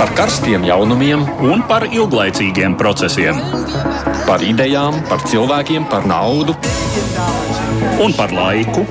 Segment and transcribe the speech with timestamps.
[0.00, 3.36] par karstiem jaunumiem un par ilglaicīgiem procesiem.
[4.24, 6.54] Par idejām, par cilvēkiem, par naudu
[8.00, 8.86] un par laiku.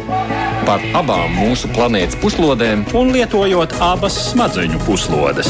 [0.67, 5.49] Par abām mūsu planētas puslodēm, un lietojot abas smadzeņu puslodes.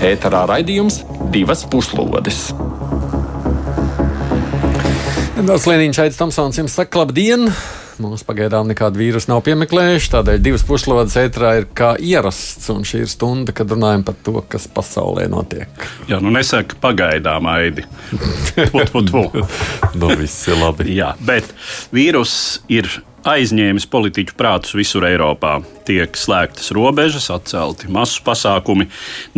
[0.00, 1.02] Ēterā raidījums
[1.34, 2.46] divas puslodes.
[5.36, 7.50] Daudz Lienīņš, Aits Tomsons, jums saka, labdien!
[8.02, 12.68] Mums pagaidām nekādu vīrusu nav piemeklējuši, tādēļ divas puslodes ētrā ir kā ierasts.
[12.74, 15.88] Un šī ir stunda, kad runājam par to, kas pasaulē notiek.
[16.10, 17.86] Jā, nu nesaka pagaidām, Aidi.
[18.72, 19.58] Put, put, put.
[19.98, 20.90] nu, viss ir labi.
[20.98, 21.50] Jā, bet
[21.94, 22.34] vīrus
[22.70, 22.90] ir
[23.28, 25.58] aizņēmis politiķu prātus visur Eiropā.
[25.88, 28.88] Tiek slēgtas robežas, atcelti masu pasākumi,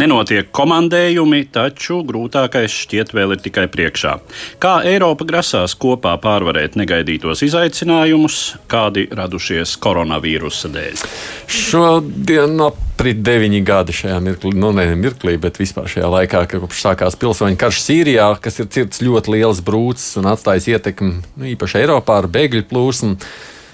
[0.01, 4.17] nenotiek komandējumi, taču grūtākais šķiet vēl ir tikai priekšā.
[4.63, 8.41] Kā Eiropa grasās kopā pārvarēt negaidītos izaicinājumus,
[8.71, 11.05] kādi radušies koronavīrusa dēļ?
[11.51, 17.17] Šodien aprit deviņi gadi šajā mirklī, nu ne mirklī, bet vispār šajā laikā, kopš sākās
[17.21, 22.21] pilsoņu karš Sīrijā, kas ir cirts ļoti liels brūcis un atstājis ietekmi nu, īpaši Eiropā
[22.21, 23.17] ar bēgļu plūsmu.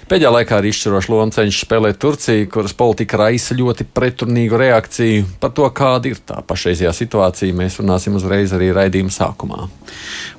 [0.07, 5.25] Pēdējā laikā arī izšķirošu lomu cenšas spēlēt Turcija, kuras politika raisa ļoti pretrunīgu reakciju.
[5.41, 9.67] Par to, kāda ir tā pašreizējā situācija, mēs runāsim uzreiz arī raidījuma sākumā.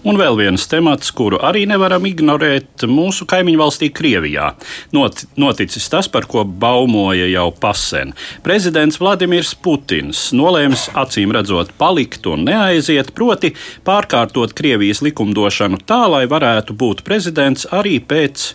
[0.08, 4.54] Un vēl viens temats, kuru arī nevaram ignorēt, mūsu kaimiņu valstī Krievijā.
[4.96, 8.16] Not, noticis tas, par ko baumoja jau pasen.
[8.46, 13.52] Prezidents Vladimirs Putins nolēms acīm redzot palikt un neaiziet, proti
[13.84, 18.54] pārkārtot Krievijas likumdošanu tā, lai varētu būt prezidents arī pēc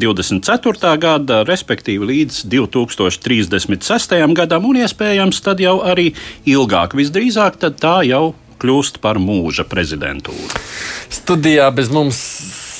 [0.00, 0.94] 2024.
[1.02, 4.16] gada, respektīvi līdz 2036.
[4.38, 6.12] gadam, un iespējams tad jau arī
[6.48, 6.96] ilgāk.
[6.98, 10.60] Visdrīzāk tā jau kļūst par mūža prezidentūru.
[11.12, 12.20] Studijā bez mums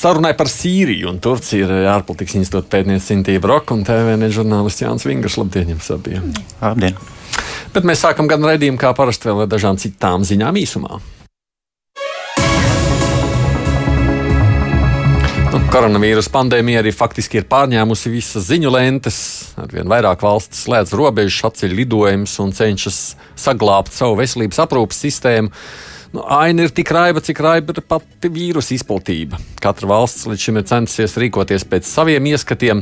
[0.03, 5.07] sarunai par Sīriju un Turciju ir ārpolitikas institūta pētniece Sintīva Roka un TVN žurnālists Jānis
[5.07, 5.39] Vingrs.
[5.39, 6.31] Labdien jums abiem!
[6.63, 6.99] Labdien!
[7.73, 10.99] Bet mēs sākam gan raidījumu kā parasti vēl ar dažām citām ziņām īsumā.
[15.53, 19.17] Nu, koronavīrus pandēmija arī faktiski ir pārņēmusi visas ziņu lentes.
[19.61, 23.01] Arvien vairāk valsts slēdz robežas, atceļ lidojumus un cenšas
[23.37, 25.51] saglabāt savu veselības aprūpas sistēmu.
[26.17, 29.37] Nu, aina ir tik raiba, cik raiba ir pati vīrusu izplatība.
[29.61, 32.81] Katra valsts līdz šim ir centusies rīkoties pēc saviem ieskatiem.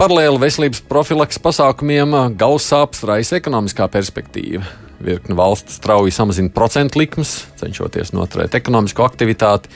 [0.00, 4.64] Paralēli veselības profilaks pasākumiem galvasāpes raisa ekonomiskā perspektīva.
[5.04, 9.68] Virkni valsts strauji samazina procentu likmes, cenšoties noturēt ekonomisko aktivitāti.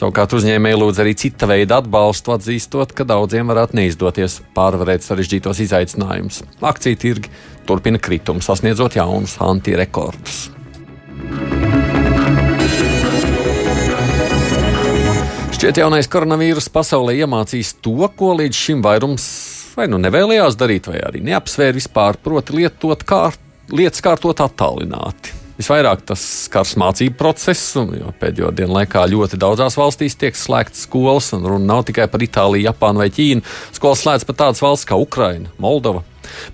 [0.00, 6.38] Savukārt uzņēmēji lūdz arī cita veida atbalstu, atzīstot, ka daudziem varētu neizdoties pārvarēt sarežģītos izaicinājumus.
[6.64, 7.28] Akciju tirgi
[7.68, 10.38] turpina kritumu, sasniedzot jaunus antirekordus.
[15.58, 19.26] Šķiet, jaunais koronavīrus pasaulē iemācīs to, ko līdz šim vairums
[19.76, 25.39] vai nu nevēlējās darīt, vai arī neapsvēra vispār, proti, lietot kārt, lietas kārtot attālināti.
[25.60, 31.34] Visvairāk tas skars mācību procesu, jo pēdējo dienu laikā ļoti daudzās valstīs tiek slēgtas skolas,
[31.36, 33.44] un runa nav tikai par Itāliju, Japānu vai Ķīnu.
[33.76, 36.00] Skolas slēdz pat tādas valsts kā Ukraina, Moldova.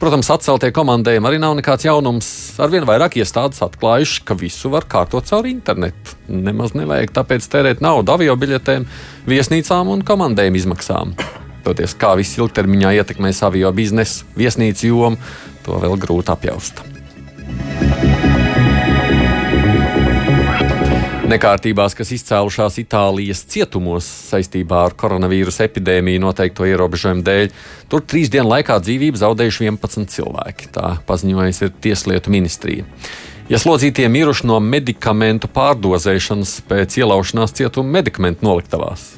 [0.01, 2.29] Protams, atceltie komandējumi arī nav nekāds jaunums.
[2.63, 6.19] Arvien vairāk iestādes atklājuši, ka visu var kārtot caur internetu.
[6.27, 8.89] Nemaz nevajag tāpēc tērēt naudu avio biļetēm,
[9.31, 11.15] viesnīcām un komandējumu izmaksām.
[11.67, 15.35] Toties, kā viss ilgtermiņā ietekmēs avio biznesu, viesnīcu jomu,
[15.67, 16.83] to vēl grūti apjaust.
[21.27, 27.49] Nekārtībās, kas izcēlušās Itālijas cietumos saistībā ar koronavīrus epidēmiju noteikto ierobežojumu dēļ,
[27.91, 30.71] tur trīs dienu laikā dzīvību zaudējuši 11 cilvēki.
[30.77, 32.87] Tā paziņojusi Tieslietu ministrija.
[33.51, 39.17] Ieslodzītie miruši no medikamentu pārdozēšanas pēc ielaušanās cietuma medikamentu noliktavās.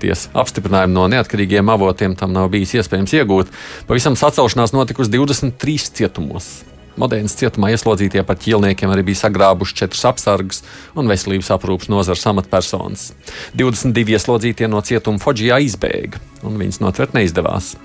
[0.00, 3.56] Tiesa apstiprinājumu no neatkarīgiem avotiem tam nav bijis iespējams iegūt.
[3.88, 6.58] Pavisam sacelšanās notikusi 23 cietumos.
[6.98, 10.64] Modēnas cietumā ieslodzītie par ķīlniekiem arī bija sagrābuši četrus apsargus
[10.98, 13.10] un veselības aprūpas nozares amatpersonas.
[13.58, 17.76] 22 ieslodzītie no cietuma Fodžijā izbēga, un viņus notvert neizdevās.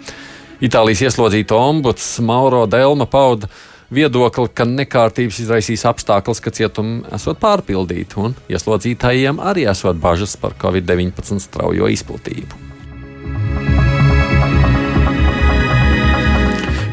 [0.64, 3.52] Itālijas ieslodzīto ombuds Mauro Delma pauda
[3.94, 10.58] viedokli, ka nekārtības izraisīs apstākļus, ka cietumi esot pārpildīti, un ieslodzītājiem arī esot bažas par
[10.62, 12.65] Covid-19 straujo izplatību.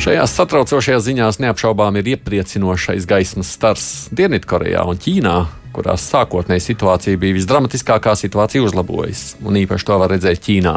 [0.02, 5.34] Šajās satraucošajās ziņās neapšaubām ir iepriecinošais gaismas stars Dienvidkorejā un Ķīnā,
[5.76, 9.37] kurās sākotnēji situācija bija visdramatiskākā, situācija uzlabojas.
[9.46, 10.72] Un īpaši to var redzēt Ķīnā,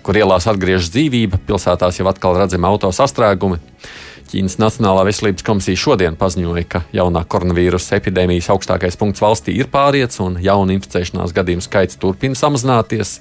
[0.00, 3.60] kur ielās atgriežas dzīvība, pilsētās jau atkal redzami auto sastrēgumi.
[4.32, 10.24] Ķīnas Nacionālā veselības komisija šodien paziņoja, ka jaunā koronavīrusa epidēmijas augstākais punkts valstī ir pāriets
[10.24, 13.18] un jaunu inficēšanās gadījumu skaits turpina samazināties.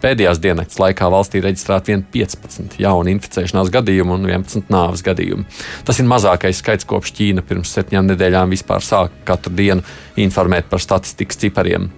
[0.00, 5.44] Pēdējās dienas laikā valstī reģistrēta vien 15 jaunu inficēšanās gadījumu un 11 nāves gadījumu.
[5.84, 9.84] Tas ir mazākais skaits kopš Ķīna pirms septiņām nedēļām vispār sāk katru dienu
[10.20, 11.90] informēt par statistikas cipariem.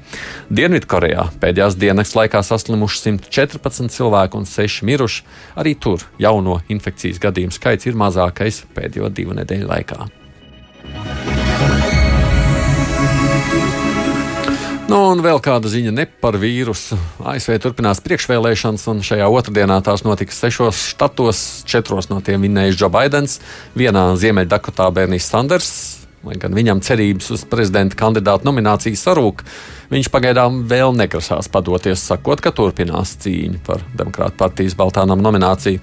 [0.50, 5.22] Dienvidkorejā pēdējās dienas laikā saslimuši 114 cilvēku un 6 miruši.
[5.62, 10.10] Arī tur jauno infekcijas gadījumu skaits ir mazākais pēdējo divu nedēļu laikā.
[14.92, 16.98] Nu, un vēl kāda ziņa ne par vīrusu.
[17.24, 21.40] ASV turpinās priekšvēlēšanas, un šajā otrdienā tās notiks sešos štatos.
[21.64, 23.38] Četros no tiem vinnējis Joe Bidenis,
[23.78, 25.72] vienā Ziemeļdakotā Bernijs Sanders.
[26.28, 29.40] Lai gan viņam cerības uz prezidenta kandidātu nomināciju sarūk,
[29.90, 35.80] viņš pagaidām vēl negrasās padoties, sakot, ka turpinās cīņu par Demokrātu partijas Baltānam nomināciju.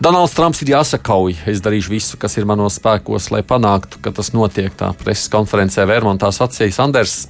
[0.00, 1.36] Donalds Trumps ir jāsakauj.
[1.52, 4.72] Es darīšu visu, kas ir manos spēkos, lai panāktu, ka tas notiek.
[4.72, 7.26] Tā preses konferencē Vermontā sacīja Sanders.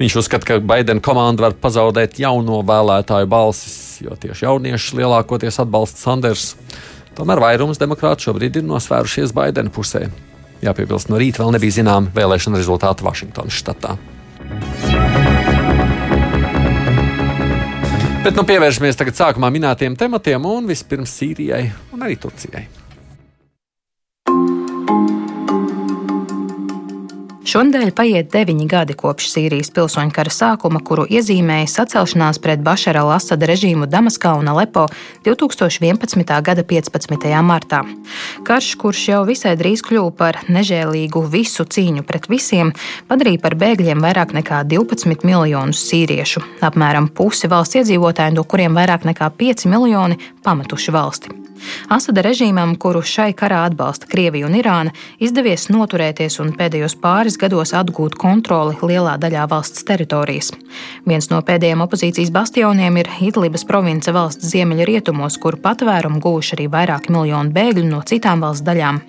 [0.00, 6.00] Viņš uzskata, ka Baidena komanda var pazaudēt jauno vēlētāju balsis, jo tieši jaunieši lielākoties atbalsta
[6.00, 6.54] Sanders.
[7.18, 10.06] Tomēr vairums demokrātu šobrīd ir nosvērušies Baidena pusē.
[10.64, 13.98] Jāpiebilst, no rīta vēl nebija zināma vēlēšana rezultāti Vašingtonas štatā.
[18.24, 22.68] Bet nu, pievēršamies tagad sākumā minētiem tematiem, un vispirms Sīrijai un arī Turcijai.
[27.50, 33.48] Šonadēļ paiet deviņi gadi kopš Sīrijas pilsoņu kara sākuma, kuru iezīmēja sacelšanās pret Bašara al-Asada
[33.50, 34.84] režīmu Damaskā un Alepo
[35.26, 36.30] 2011.
[36.46, 37.26] gada 15.
[37.42, 37.80] martā.
[38.46, 42.70] Karš, kurš jau visai drīz kļuva par nežēlīgu visu cīņu pret visiem,
[43.10, 46.46] padarīja par bēgļiem vairāk nekā 12 miljonus sīriešu.
[46.70, 51.39] Apmēram pusi valsts iedzīvotāju, no kuriem vairāk nekā 5 miljoni pametuši valsti.
[51.88, 57.74] Asada režīmam, kuru šai karā atbalsta Krievija un Irāna, izdevies noturēties un pēdējos pāris gados
[57.76, 60.52] atgūt kontroli lielā daļā valsts teritorijas.
[61.08, 66.68] Viens no pēdējiem opozīcijas bastioniem ir Idlibas province valsts ziemeļa rietumos, kur patvērumu gūši arī
[66.72, 69.02] vairāki miljoni bēgļu no citām valsts daļām.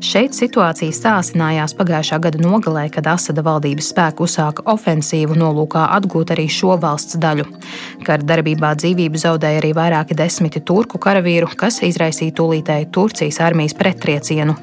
[0.00, 6.48] Šeit situācija sāsinājās pagājušā gada nogalē, kad Asada valdības spēku uzsāka ofensīvu nolūkā atgūt arī
[6.50, 7.46] šo valsts daļu.
[8.06, 14.56] Kara darbībā dzīvību zaudēja arī vairāki desmiti turku karavīru, kas izraisīja tūlītēju Turcijas armijas pretriecienu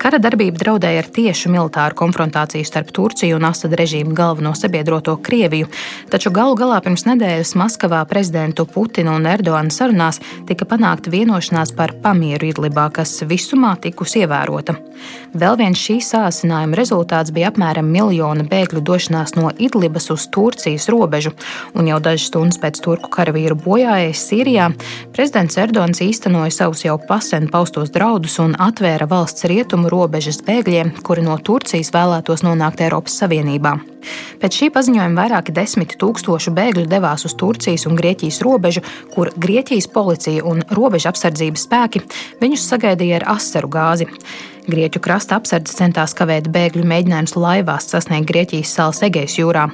[0.00, 5.68] Kara darbība draudēja ar tiešu militāru konfrontāciju starp Turciju un Asada režīmu galveno sabiedroto Krieviju,
[6.12, 11.94] taču galu galā pirms nedēļas Maskavā prezidentu Putinu un Erdoganu sarunās tika panākta vienošanās par
[12.02, 14.76] pamieru Idlibā, kas visumā tikusi ievērota.
[15.36, 21.34] Vēl viens šī sāsinājuma rezultāts bija apmēram miljona bēgļu došanās no Idlibas uz Turcijas robežu,
[21.76, 24.70] un jau dažas stundas pēc turku karavīru bojājas Sīrijā
[25.16, 30.98] prezidents Erdogans īstenoja savus jau pasen paustos draudus un atvēra valsts rietumu rietumu robežas bēgļiem,
[31.06, 33.76] kuri no Turcijas vēlētos nonākt Eiropas Savienībā.
[34.40, 39.88] Pēc šī paziņojuma vairāki desmit tūkstoši bēgļu devās uz Turcijas un Grieķijas robežu, kur Grieķijas
[39.92, 42.04] policija un robeža apsardzības spēki
[42.42, 44.10] viņus sagaidīja ar asaru gāzi.
[44.66, 49.68] Grieķu krasta apsardze centās kavēt bēgļu mēģinājumus laivās sasniegt Grieķijas salas Egejas jūrā.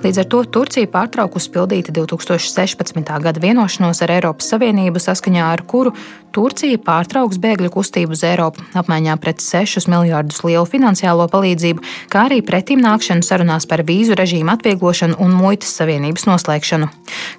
[0.00, 3.12] Līdz ar to Turcija pārtraukusi pildīt 2016.
[3.26, 5.92] gada vienošanos ar Eiropas Savienību, saskaņā ar kuru
[6.34, 12.42] Turcija pārtrauks bēgļu kustību uz Eiropu apmaiņā pret 6 miljardus lielu finansiālo palīdzību, kā arī
[12.44, 16.90] pretim nākšanu sarunās par vīzu režīmu atvieglošanu un muitas savienības noslēgšanu.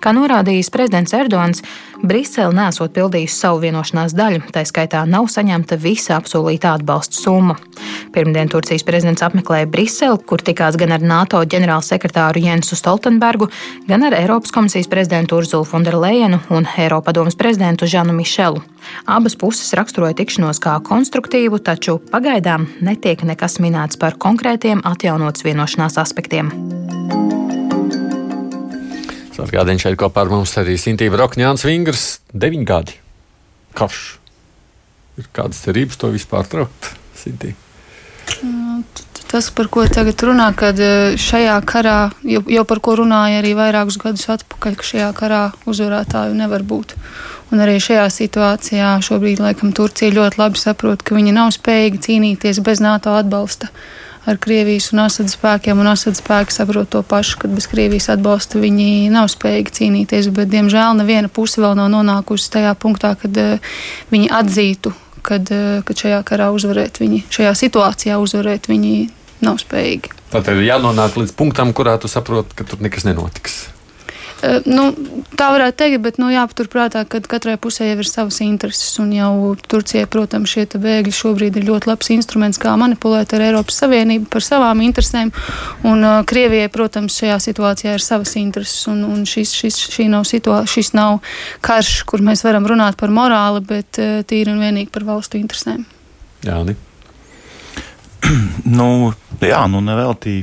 [0.01, 1.63] Kā norādījis prezidents Erdogans,
[1.99, 7.57] Brisele nesot pildījusi savu vienošanās daļu, tā skaitā nav saņemta visa apsolītā atbalsta summa.
[8.15, 13.49] Pirmdien Turcijas prezidents apmeklēja Briseli, kur tikās gan ar NATO ģenerālsekretāru Jensu Stoltenbergu,
[13.89, 18.63] gan ar Eiropas komisijas prezidentu Urzulu Fonderleinu un Eiropadomas prezidentu Žanu Mišelu.
[19.09, 25.99] Abas puses raksturoja tikšanos kā konstruktīvu, taču pagaidām netiek nekas minēts par konkrētiem atjaunotas vienošanās
[26.01, 26.53] aspektiem.
[29.39, 32.05] Atgādījums šeit kopā ar mums arī Sintīva Rokņāns Vingrs,
[32.35, 32.97] 9 gadi.
[33.77, 34.01] Karš.
[35.19, 37.57] Ir kādas cerības to vispār traukt, Sintīva?
[38.43, 38.83] Nu,
[39.31, 43.55] tas, par ko tagad runā, kad e, šajā karā, jau, jau par ko runāja arī
[43.57, 46.95] vairākus gadus atpakaļ, ka šajā karā uzvarētāju nevar būt.
[47.49, 52.61] Un arī šajā situācijā šobrīd, laikam, Turcija ļoti labi saprot, ka viņi nav spējīgi cīnīties
[52.65, 53.71] bez NATO atbalsta.
[54.29, 58.61] Ar Krievijas un Asad spēkiem, un Asad spēki saprot to pašu, ka bez Krievijas atbalsta
[58.61, 60.29] viņi nav spējīgi cīnīties.
[60.35, 63.73] Bet, diemžēl, neviena puse vēl nav nonākusi tajā punktā, kad uh,
[64.13, 64.93] viņi atzītu,
[65.25, 68.93] kad, uh, kad šajā karā uzvarēt viņi, šajā situācijā uzvarēt viņi
[69.41, 70.13] nav spējīgi.
[70.29, 73.63] Tad ir jānonāk līdz punktam, kurā tu saproti, ka tur nekas nenotiks.
[74.39, 74.89] Uh, nu,
[75.35, 78.93] tā varētu teikt, bet nu, jāpaturprātā, ka katrai pusē jau ir savas intereses.
[79.01, 83.81] Un jau Turcijai, protams, šie bēgļi šobrīd ir ļoti labs instruments, kā manipulēt ar Eiropas
[83.83, 85.33] Savienību par savām interesēm.
[85.87, 88.85] Un uh, Krievijai, protams, šajā situācijā ir savas intereses.
[88.91, 91.19] Un, un šis, šis, šī nav situācija, šis nav
[91.65, 95.83] karš, kur mēs varam runāt par morāli, bet uh, tīri un vienīgi par valstu interesēm.
[96.47, 96.61] Jā,
[98.79, 98.87] nu,
[99.41, 100.39] jā, nu nevelti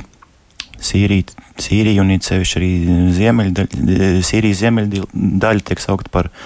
[0.83, 2.71] Sīrija, Sīrija un sevišķi arī
[3.17, 6.37] ziemeļdaļa, Sīrijas ziemeļdaļa tiek saukta par uh,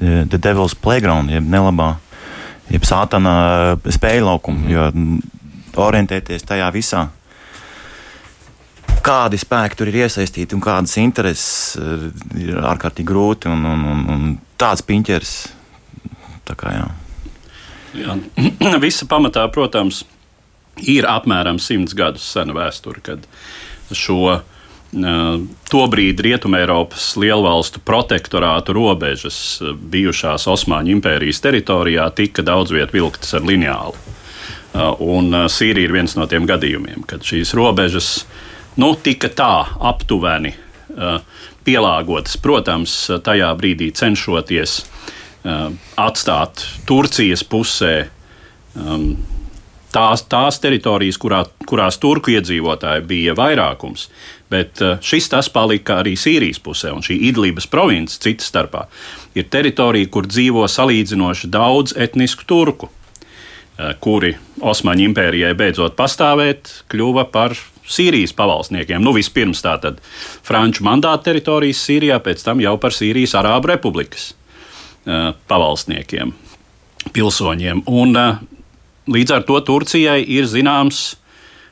[0.00, 1.94] The Devil's Playground, jeb nelabā,
[2.68, 4.90] jeb sātana spēļu laukumu, jo
[5.78, 7.06] orientēties tajā visā,
[9.04, 11.78] kādi spēki tur ir iesaistīti un kādas intereses
[12.36, 15.34] ir ārkārtīgi grūti un, un, un, un tāds piņķers.
[16.48, 16.86] Tā kā, jā.
[17.98, 18.16] Jā,
[18.84, 20.17] visa pamatā, protams, ir
[20.82, 23.26] ir apmēram simts gadus sena vēsture, kad
[23.94, 24.40] šo
[25.68, 29.60] Tobrīd Rietumēropas lielvalstu protektorātu robežas
[29.92, 33.92] bijušās Osmaņu impērijas teritorijā tika daudz vietā vilktas ar lineālu.
[35.04, 38.24] Un Sīrija ir viens no tiem gadījumiem, kad šīs robežas
[38.80, 39.52] nu, tika tā
[39.90, 40.54] aptuveni
[41.68, 42.38] pielāgotas.
[42.40, 42.94] Protams,
[43.24, 44.78] tajā brīdī cenšoties
[46.00, 47.94] atstāt Turcijas pusē
[49.92, 54.08] tās, tās teritorijas, kurā, kurās turku iedzīvotāji bija vairākums.
[54.50, 58.86] Bet eh, šis tas palika arī Sīrijas pusē, un šī Idlības province, citas starpā,
[59.36, 67.28] ir teritorija, kur dzīvo salīdzinoši daudz etnisku turku, eh, kuri Osmaņu impērijai beidzot pastāvēt, kļuva
[67.32, 67.56] par
[67.88, 69.00] Sīrijas pavalsniekiem.
[69.00, 70.00] Nu, vispirms tātad
[70.44, 74.34] Franču mandāta teritorijas Sīrijā, pēc tam jau par Sīrijas Arābu republikas
[75.06, 76.34] uh, pavalsniekiem,
[77.16, 77.80] pilsoņiem.
[77.88, 78.20] Un
[79.08, 81.16] Līdz ar to Turcijai ir zināms,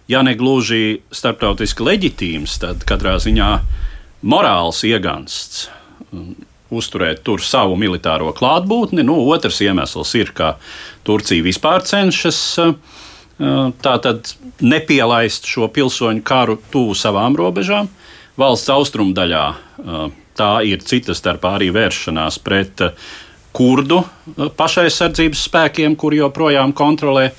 [0.09, 3.51] ja ne gluži starptautiski leģitīms, tad katrā ziņā
[4.25, 5.67] morāls iegansts
[6.73, 9.05] uzturēt tur savu militāro klātbūtni.
[9.07, 10.57] Nu, otrs iemesls ir, ka
[11.07, 12.73] Turcija vispār cenšas uh,
[13.85, 14.33] tātad
[14.65, 17.91] nepielaist šo pilsoņu karu tuvu savām robežām.
[18.41, 23.07] Valsts austrumu daļā uh, tā ir cita starpā arī vēršanās pret uh,
[23.57, 27.31] kurdu uh, pašaizsardzības spēkiem, kuri joprojām kontrolē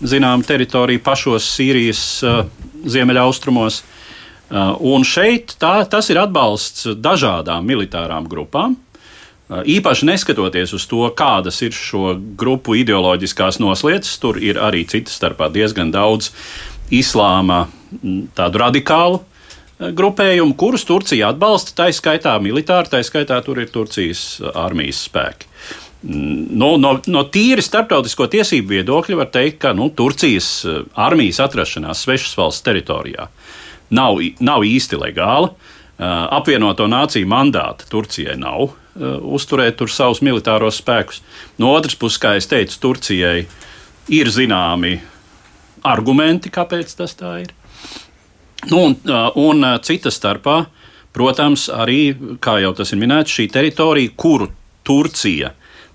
[0.00, 2.44] zinām teritoriju pašos Sīrijas uh,
[2.84, 3.82] ziemeļaustrumos.
[4.50, 8.74] Uh, un šeit tā, tas ir atbalsts dažādām militārām grupām.
[8.74, 15.18] Uh, īpaši neskatoties uz to, kādas ir šo grupu ideoloģiskās noslēdzes, tur ir arī citas
[15.20, 16.32] starpā diezgan daudz
[16.90, 17.68] islāma
[18.34, 19.20] tādu radikālu
[19.80, 21.74] grupējumu, kurus Turcija atbalsta.
[21.82, 25.48] Tā skaitā militāri, tā skaitā tur ir Turcijas armijas spēki.
[26.02, 32.06] Nu, no, no tīri starptautisko tiesību viedokļa var teikt, ka nu, Turcijas eh, armijas atrašanās
[32.06, 33.28] svešas valsts teritorijā
[33.92, 35.52] nav, nav īsti legāla.
[36.00, 38.70] Uh, apvienoto nāciju mandāta Turcijai nav uh,
[39.20, 41.18] uzturēt tur savus militāros spēkus.
[41.60, 43.42] No otras puses, kā jau teicu, Turcijai
[44.08, 44.94] ir zināmi
[45.84, 47.52] argumenti, kāpēc tas tā ir.
[48.68, 48.96] Nu, un,
[49.40, 50.58] un cita starpā,
[51.16, 52.12] protams, arī,
[52.44, 54.50] kā jau tas ir minēts, šī teritorija, kuru
[54.84, 55.54] Turcija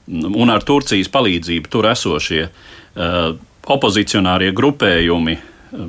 [0.10, 3.36] un ar Turcijas palīdzību tur esošie uh,
[3.74, 5.88] opozicionārie grupējumi uh,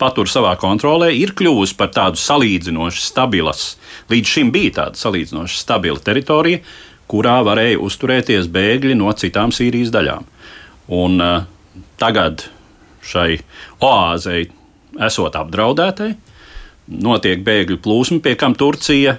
[0.00, 3.74] patur savā kontrolē, ir kļuvusi par tādu salīdzinoši stabilas,
[4.12, 6.62] līdz šim bija tāda salīdzinoši stabila teritorija,
[7.10, 10.26] kurā varēja uzturēties bēgļi no citām Sīrijas daļām.
[10.94, 11.42] Un uh,
[12.00, 12.46] tagad
[13.06, 13.40] šai
[13.82, 14.48] oāzei
[14.98, 16.10] esot apdraudētai,
[17.00, 19.18] notiek bēgļu plūsma, pie kam Turcija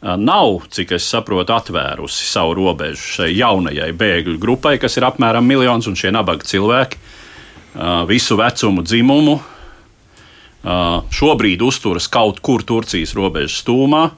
[0.00, 5.88] nav, cik es saprotu, atvērusi savu robežu šai jaunajai bēgļu grupai, kas ir apmēram miljons,
[5.90, 7.00] un šie nabaga cilvēki
[8.08, 9.38] visu vecumu, dzimumu
[10.60, 14.10] šobrīd uzturas kaut kur Turcijas robežas stūmā.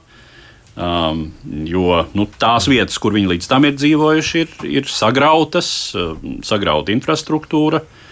[0.73, 1.27] Um,
[1.69, 5.67] jo nu, tās vietas, kur viņi līdz tam ir dzīvojuši, ir, ir sagrautas,
[6.41, 8.02] sagrauta infrastruktūra, um,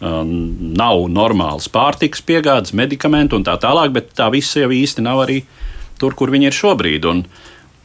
[0.00, 5.38] nav normāls pārtiks piegādes, medikamentu un tā tālāk, bet tā visa jau īsti nav arī
[5.40, 5.66] uh,
[6.00, 7.08] tur, kur viņi ir šobrīd.
[7.08, 7.22] Un,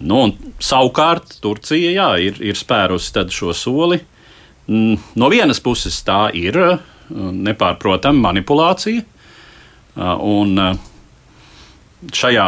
[0.04, 4.02] nu, un savukārt Turcija jā, ir, ir spērusi šo soli.
[4.72, 6.78] No vienas puses tā ir uh,
[7.12, 10.78] nepārprotama manipulācija, uh, un uh,
[12.14, 12.48] šajā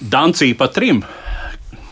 [0.00, 1.00] dancī pa trim,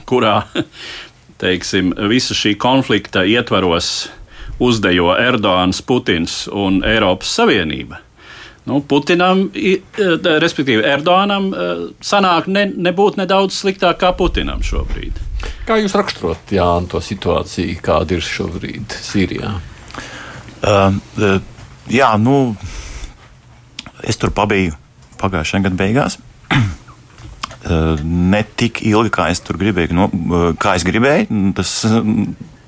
[0.04, 0.42] kurā
[1.42, 4.10] teiksim, visa šī konflikta ietvaros
[4.62, 8.04] uzdejo Erdogans, Putins un Eiropas Savienība
[8.64, 9.50] Nu, Putinam,
[10.40, 11.50] respektīvi Erdoganam,
[12.04, 15.20] sanāk ne, nebūt nedaudz sliktāk kā Putinam šobrīd.
[15.68, 19.50] Kā jūs raksturot Jānu, to situāciju, kāda ir šobrīd Sīrijā?
[20.64, 21.37] Uh, uh,
[21.92, 22.38] jā, nu,
[24.00, 24.73] es tur pabiju
[25.20, 26.16] pagājušā gada beigās.
[28.32, 29.92] ne tik ilgi, kā es tur gribēju.
[29.96, 30.08] No,
[30.61, 31.76] kā es gribēju, tas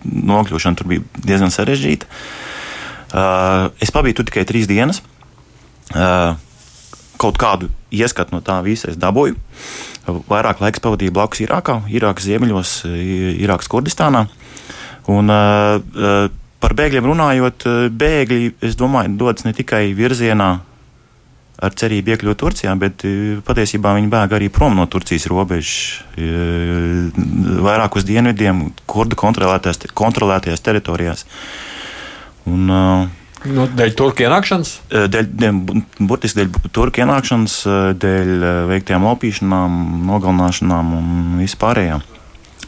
[0.06, 2.08] nokļūšana tur bija diezgan sarežģīta.
[3.82, 5.02] Es pabiju tur tikai trīs dienas.
[7.16, 9.38] Kaut kādu ieskatu no tā visa es dabūju.
[10.28, 12.74] Vairāk laiks pavadīju blakus Irākā, Irākas ziemeļos,
[13.42, 14.26] Irākas Kurdistānā.
[15.10, 16.28] Un, uh,
[16.62, 20.50] par bēgļiem runājot, bēgļi, es domāju, dodas ne tikai virzienā
[21.62, 26.26] ar cerību iekļūt Turcijā, bet e, patiesībā viņi bēg arī prom no Turcijas robežas, e,
[27.64, 31.28] vairāk uz dienvidiem, kurdu kontrolētajās, kontrolētajās teritorijās.
[32.48, 32.74] Un,
[33.46, 34.70] Nu, dēļ turku ienākšanas?
[34.90, 35.58] Dēļ, dēļ,
[36.08, 37.52] burtiski dēļ turku ienākšanas,
[38.02, 39.76] dēļ veiktām laupīšanām,
[40.08, 42.02] nogalināšanām un vispārējām.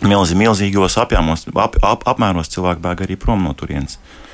[0.07, 3.97] Milzi, milzīgos apjāmos, ap, ap, apmēros cilvēki bēg arī prom no turienes.
[3.97, 4.28] Uh,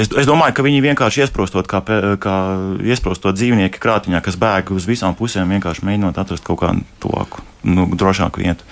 [0.00, 1.80] Es, es domāju, ka viņi vienkārši iesprostot, kā,
[2.22, 2.36] kā
[2.84, 7.88] iesprostot dzīvnieki krātiņā, kas bēg uz visām pusēm, vienkārši mēģinot atrast kaut kādu tuvāku, nu,
[7.94, 8.66] drošāku vietu.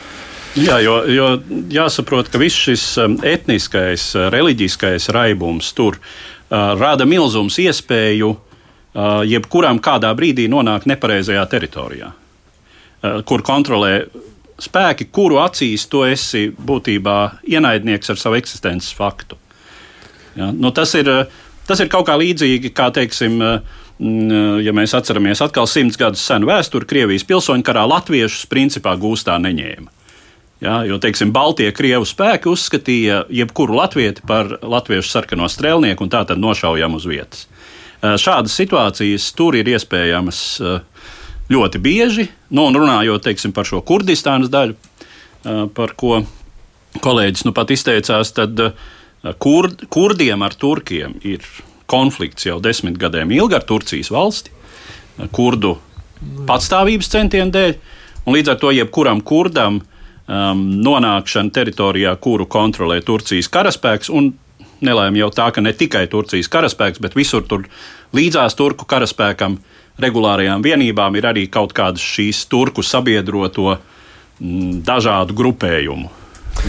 [0.54, 1.28] Jā, jo, jo
[1.74, 9.24] jāsaprot, ka viss šis um, etniskais, uh, reliģiskais raibums tur uh, rada milzums iespēju uh,
[9.26, 14.04] jebkuram kādā brīdī nonākt nepareizajā teritorijā, uh, kur kontrolē
[14.62, 17.18] spēki, kuru acīs tu esi būtībā
[17.50, 19.40] ienaidnieks ar savu eksistences faktu.
[20.36, 20.50] Ja?
[20.52, 21.10] Nu, tas, ir,
[21.68, 26.50] tas ir kaut kā līdzīgi, kā teiksim, mm, ja mēs atceramies atkal simts gadus senu
[26.50, 29.90] vēsturi, Krievijas pilsoņu karā latviešus principā gūstā neņēma.
[30.64, 36.22] Ja, jo, teiksim, Baltie krievu spēki uzskatīja jebkuru latvieti par latviešu sarkano strēlnieku un tā
[36.24, 37.44] tad nošaujam uz vietas.
[38.00, 40.38] Šādas situācijas tur ir iespējamas
[41.52, 42.28] ļoti bieži.
[42.54, 44.78] Nu, un runājot teiksim, par šo Kurdistānas daļu,
[45.76, 46.22] par ko
[47.04, 48.92] kolēģis nu pat izteicās, tad uh,
[49.40, 51.44] Kur, kurdiem ar turkiem ir
[51.88, 54.52] konflikts jau desmit gadiem ilgi ar Turcijas valsti,
[55.32, 55.78] kurdu
[56.48, 57.74] patstāvības centienu dēļ.
[58.28, 64.32] Līdz ar to jebkuram kurdam um, nonākšana teritorijā, kuru kontrolē Turcijas karaspēks, un
[64.84, 67.66] nelēma jau tā, ka ne tikai Turcijas karaspēks, bet visur tur
[68.16, 69.58] līdzās turku karaspēkam,
[70.00, 76.10] regulārajām vienībām ir arī kaut kādas šīs turku sabiedroto m, dažādu grupējumu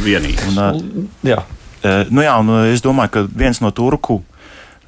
[0.03, 0.59] vienības.
[0.59, 1.39] Un, jā.
[1.85, 4.19] Eh, nu jā, un eh, es domāju, ka viens no turku,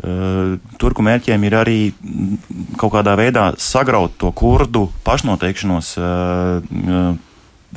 [0.01, 5.95] eh, turku mērķiem ir arī mm, kaut kādā veidā sagraut to kurdu pašnoteikšanos.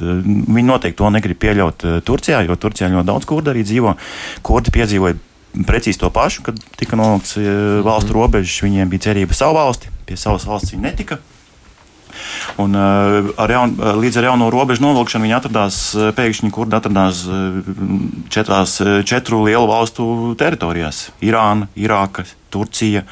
[0.00, 3.96] Viņi noteikti to negrib pieļaut Turcijā, jo Turcijā ļoti daudz kurdu arī dzīvo.
[4.46, 5.18] Kurdi piedzīvoja
[5.66, 7.34] precīzi to pašu, kad tika nolikts
[7.84, 8.54] valstu robežas.
[8.62, 11.18] Viņiem bija cerība savu valsti, pie savas valsts viņi netika.
[12.60, 16.78] Un, uh, ar jaun, uh, līdz ar jauno robežu novilkšanu viņi atradās, uh, pēkšņi kurdi
[16.78, 17.22] atradās
[18.30, 23.04] četrās, četru lielu valstu teritorijās- Irāna, Irāka, Turcija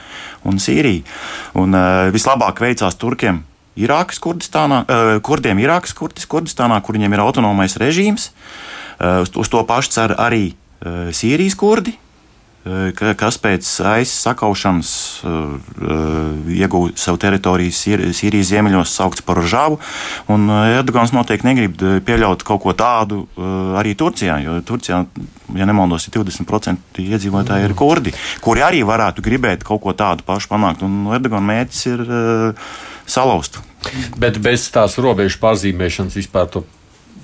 [0.44, 1.04] un Sīrija.
[1.54, 1.74] Un,
[2.14, 3.44] vislabāk veicās Turkiem
[3.78, 4.82] Irākas Kurdistānā,
[5.22, 8.30] kurdiem Irākas Kurdistānā, kur viņiem ir autonomais režīms.
[9.38, 10.54] Uz to pašu cer arī
[11.14, 11.94] Sīrijas kurdi,
[13.18, 14.90] kas pēc aizsas sakaušanas
[16.54, 19.78] iegūta savu teritoriju Sīrijas ziemeļos, saukts par Žāvu.
[20.78, 23.24] Erdogans noteikti negrib pieļaut kaut ko tādu
[23.78, 25.02] arī Turcijā, jo Turcijā,
[25.56, 30.50] ja nemaldos, ir 20% iedzīvotāji ir kurdi, kuri arī varētu gribēt kaut ko tādu pašu
[30.52, 30.82] panākt.
[30.86, 32.04] Un Erdogana mērķis ir
[33.08, 33.60] salauzt.
[34.18, 36.64] Bet bez tās robežu pārzīmēšanas vispār to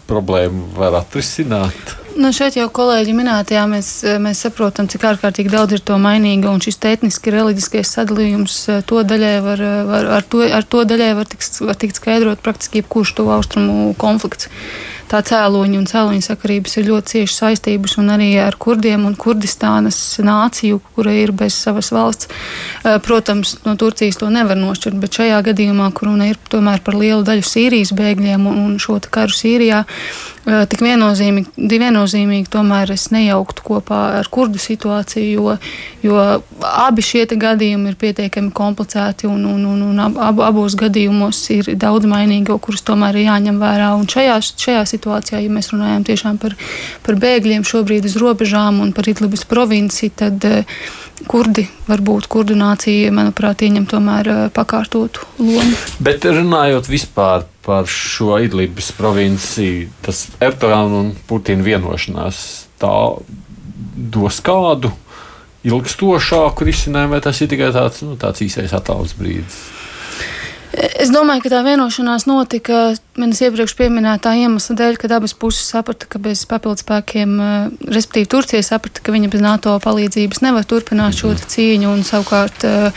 [0.09, 2.04] problēmu var atrisināt?
[2.15, 3.89] Nu šeit jau kolēģi minētajā mēs,
[4.23, 9.35] mēs saprotam, cik ārkārtīgi daudz ir to mainīga, un šis etniski reliģiskais sadalījums to daļai
[9.43, 13.27] var, var, ar, to, ar to daļai var tikt, var tikt skaidrot praktiski jebkurš to
[13.35, 14.47] austrumu konflikts
[15.11, 19.99] tā cēloņa un cēloņa sakarības ir ļoti cieši saistības un arī ar kurdiem un Kurdistānas
[20.25, 22.29] nāciju, kura ir bez savas valsts.
[22.29, 26.99] Eh, protams, no Turcijas to nevar nošķirt, bet šajā gadījumā, kur runa ir tomēr par
[26.99, 33.65] lielu daļu Sīrijas bēgļiem un šo karu Sīrijā, eh, tik viennozīmīgi, viennozīmīgi tomēr es nejauktu
[33.65, 35.55] kopā ar kurdu situāciju, jo,
[36.05, 36.25] jo
[36.69, 42.09] abi šie gadījumi ir pietiekami komplicēti un, un, un, un ab, abos gadījumos ir daudz
[42.11, 43.95] mainīgo, kurus tomēr ir jāņem vērā.
[43.97, 46.59] Un šajā, šajā situācijā, ja mēs runājam tiešām par,
[47.07, 50.85] par bēgļiem šobrīd uz robežām un par Idlibas provinci, tad uh,
[51.31, 55.73] kurdi, varbūt kurdu nācija, manuprāt, ieņem tomēr uh, pakārtotu lomu.
[56.05, 62.39] Bet runājot vispār par šo Idlibas provinciju, tas Erdogana un Putina vienošanās
[62.81, 62.93] tā
[63.95, 64.93] dos kādu
[65.65, 69.63] ilgstošāku risinājumu, vai tas ir tikai tāds, nu, tāds īsais attāls brīdis?
[70.75, 72.81] Es domāju, ka tā vienošanās notika
[73.21, 78.29] manis iepriekš minētā iemesla dēļ, kad abas puses saprata, ka bez papildus spēkiem, eh, respektīvi
[78.31, 82.91] Turcija saprata, ka viņa bez NATO palīdzības nevar turpināt šo cīņu, un savukārt eh,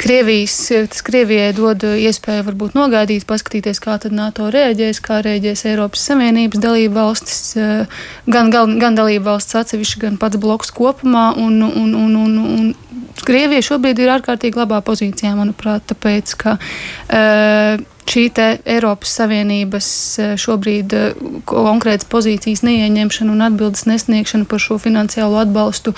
[0.00, 0.56] Krievijas,
[0.88, 6.62] tas Krievijai dod iespēju varbūt nogaidīt, paskatīties, kā tad NATO reaģēs, kā reaģēs Eiropas Savienības
[6.62, 7.84] dalība valstis, eh,
[8.26, 12.74] gan, gan, gan dalība valsts atsevišķi, gan pats bloks kopumā, un, un, un, un, un
[13.20, 18.26] Krievija šobrīd ir ārkārtīgi labā pozīcijā, manuprāt, tāpēc, ka uh, šī
[18.64, 25.94] Eiropas Savienības eh, šobrīd eh, konkrētas pozīcijas neieņemšana un atbildes nesniegšana par šo finansiālo atbalstu.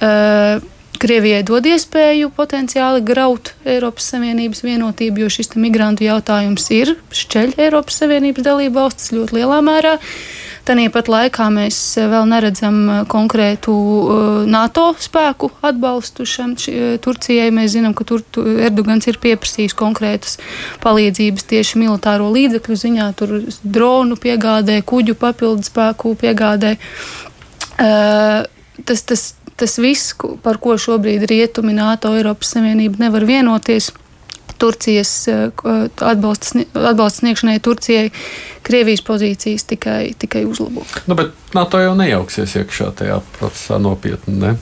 [0.00, 0.62] Uh,
[0.94, 7.98] Krievijai dod iespēju potenciāli graut Eiropas Savienības vienotību, jo šis migrantu jautājums ir šķeļ Eiropas
[8.00, 9.98] Savienības dalību valstis ļoti lielā mērā.
[9.98, 16.54] Uh, Tāpat laikā mēs eh, vēl neredzam eh, konkrētu eh, NATO spēku atbalstu šam,
[17.04, 17.50] Turcijai.
[17.52, 18.22] Mēs zinām, ka tur
[18.64, 20.38] Erdogans ir pieprasījis konkrētas
[20.84, 26.76] palīdzības tieši militāro līdzekļu ziņā, tur dronu piegādē, kuģu papildu spēku piegādē.
[27.76, 29.24] Tas, tas,
[29.60, 33.90] tas viss, par ko šobrīd rietumi NATO Eiropas Savienība nevar vienoties.
[34.58, 35.48] Turcijas eh,
[36.00, 38.10] atbalsta, atbalsta sniegšanai Turcijai
[38.64, 40.86] Krievijas pozīcijas tikai, tikai uzlabo.
[41.06, 44.38] Nu, bet NATO jau nejauksies iekšā tajā procesā nopietni.
[44.40, 44.54] Ne?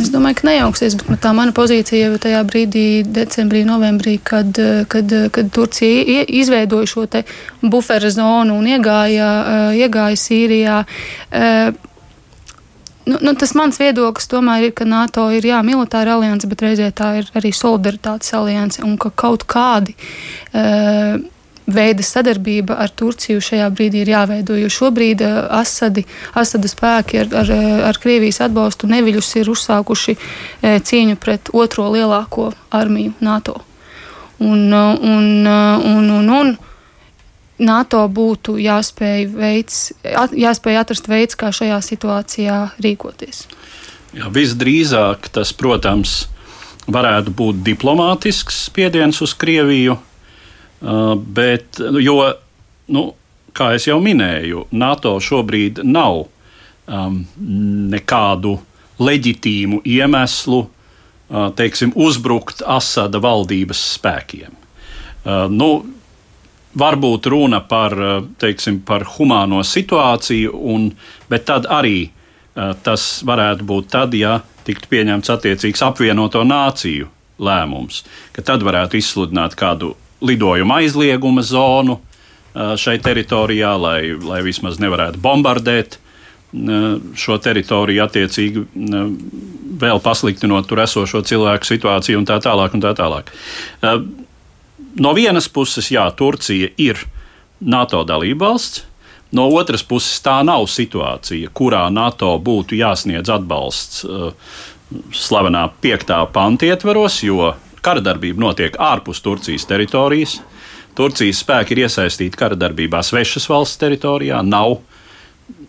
[0.00, 4.56] Es domāju, ka nejauksies, bet tā mana pozīcija jau tajā brīdī, decembrī, novembrī, kad,
[4.90, 7.04] kad, kad Turcija izveidoja šo
[7.62, 10.80] buferu zonu un iegāja, eh, iegāja Sīrijā.
[13.08, 16.90] Nu, nu, tas mans viedoklis tomēr ir, ka NATO ir jā, militāra alianse, bet reizē
[16.92, 19.94] tā ir arī solidaritātes alianse un ka kaut kādi.
[20.52, 21.16] Uh,
[21.68, 24.58] veida sadarbība ar Turciju šajā brīdī ir jāveido.
[24.60, 26.04] Jo šobrīd uh, Asadi,
[26.36, 27.54] Asada spēki ar, ar,
[27.88, 30.16] ar Krievijas atbalstu neviļus ir uzsākuši
[30.60, 33.56] cīņu pret otro lielāko armiju NATO.
[34.44, 36.56] Un, un, uh, un, un, un,
[37.58, 43.46] NATO būtu jāspēj, veids, at, jāspēj atrast veids, kā šajā situācijā rīkoties.
[44.16, 46.28] Jā, visdrīzāk tas, protams,
[46.88, 49.98] varētu būt diplomātisks spiediens uz Krieviju,
[51.34, 52.16] bet, jo,
[52.94, 53.04] nu,
[53.52, 57.20] kā jau minēju, NATO šobrīd nav um,
[57.92, 58.56] nekādu
[59.02, 60.64] leģitīmu iemeslu
[61.28, 64.54] teiksim, uzbrukt Asada valdības spēkiem.
[65.28, 65.70] Uh, nu,
[66.76, 70.92] varbūt runa par, eh, teiksim, par humāno situāciju, un,
[71.28, 72.10] bet tad arī
[72.56, 77.06] uh, tas varētu būt tad, ja tiktu pieņemts attiecīgs apvienoto nāciju
[77.38, 78.02] lēmums,
[78.32, 85.20] ka tad varētu izsludināt kādu lidojumu aizlieguma zonu uh, šai teritorijā, lai, lai vismaz nevarētu
[85.22, 85.98] bombardēt
[86.48, 88.62] šo teritoriju, attiecīgi
[89.78, 92.72] vēl pasliktinot tur esošo cilvēku situāciju un tā tālāk.
[92.72, 93.28] Un tā tālāk
[94.96, 97.00] no vienas puses, jā, Turcija ir
[97.60, 98.84] NATO dalībvalsts.
[99.32, 104.30] No otras puses, tā nav situācija, kurā NATO būtu jāsniedz atbalsts uh,
[105.12, 107.50] slavenā piektā panta ietvaros, jo
[107.84, 110.38] kara darbība notiek ārpus Turcijas teritorijas.
[110.96, 114.78] Turcijas spēki ir iesaistīti kara darbībā svešas valsts teritorijā, nav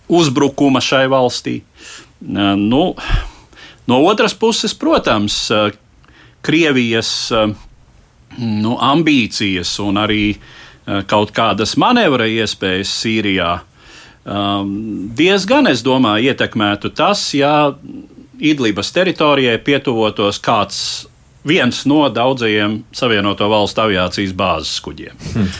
[0.08, 1.60] uzbrukuma šai valstī.
[1.60, 2.94] Uh, nu,
[3.92, 5.68] no otras puses, protams, uh,
[6.40, 7.12] Krievijas
[8.38, 13.52] nu, ambīcijas un arī uh, kaut kādas manevra iespējas Sīrijā
[14.26, 14.74] um,
[15.16, 17.74] diezgan, es domāju, ietekmētu tas, ja
[18.40, 21.08] Idlibas teritorijai pietuvotos kāds
[21.48, 25.18] viens no daudzajiem Savienoto Valstu aviācijas bāzes kuģiem.
[25.34, 25.52] Hmm.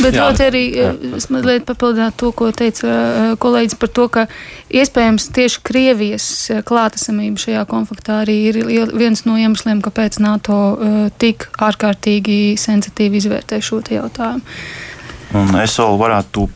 [0.00, 4.24] Bet vēl arī eh, es mazliet papildinātu to, ko teica eh, kolēģis par to, ka
[4.72, 8.60] iespējams tieši Krievijas eh, klātesamība šajā konfliktā arī ir
[8.96, 10.60] viens no iemesliem, kāpēc NATO
[11.20, 14.42] tik ārkārtīgi sensitīvi izvērtē šo jautājumu.
[15.38, 16.46] Un es vēl varētu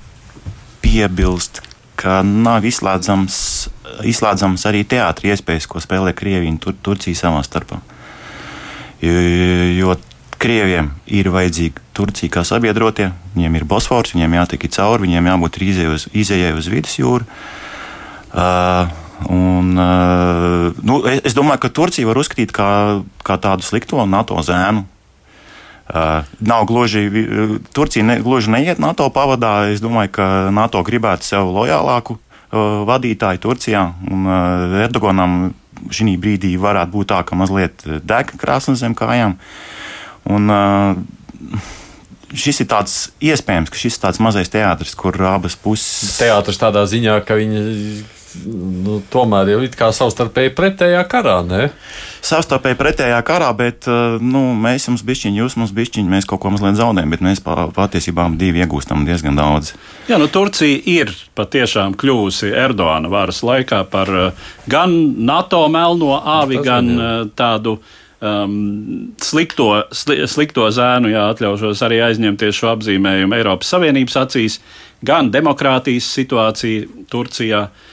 [0.85, 1.61] piebilst,
[2.01, 3.37] ka nav izslēdzams,
[4.11, 7.81] izslēdzams arī teātris iespējas, ko spēlē Krievija un Tur Turcija savā starpā.
[9.05, 9.15] Jo,
[9.79, 9.97] jo
[10.41, 16.55] Krieviem ir vajadzīga Turcija kā sabiedrotie, viņiem ir Bosfors, viņiem jātiek cauri, viņiem jābūt izējai
[16.55, 17.27] uz, uz vidusjūru.
[18.35, 18.91] Uh,
[19.31, 22.69] un, uh, nu, es, es domāju, ka Turcija var uzskatīt kā,
[23.27, 24.87] kā tādu slikto NATO zēnu.
[25.85, 27.05] Uh, nav gluži,
[27.77, 29.69] Turcija ne, gluži neiet NATO pavadā.
[29.71, 33.85] Es domāju, ka NATO gribētu sev lojālāku uh, vadītāju Turcijā.
[34.09, 35.53] Un, uh, Erdoganam
[35.93, 39.37] šī brīdī varētu būt tā, ka mazliet deg krāsnes zem kājām.
[40.33, 41.75] Un, uh,
[42.35, 46.19] šis ir tāds iespējams, ka šis ir tāds mazais teātris, kur abas puses.
[46.21, 47.65] Teātris tādā ziņā, ka viņi
[48.45, 51.69] nu, tomēr jau kā savstarpēji pretējā karā, ne?
[52.25, 56.53] Savstarpēji pretējā karā, bet uh, nu, mēs jums bišķiņi, jūs mums bišķiņi, mēs kaut ko
[56.55, 59.75] mazliet zaudējam, bet mēs patiesībā divi iegūstam diezgan daudz.
[60.11, 64.97] Jā, nu Turcija ir patiešām kļuvusi Erdoāna varas laikā par uh, gan
[65.29, 67.79] NATO melno āvi, gan uh, tādu
[68.25, 68.55] um,
[69.21, 74.61] slikto, sli, slikto zēnu, jā, atļaušos arī aizņemties šo apzīmējumu Eiropas Savienības acīs,
[75.05, 77.67] gan demokrātijas situācija Turcijā.
[77.69, 77.91] Uh,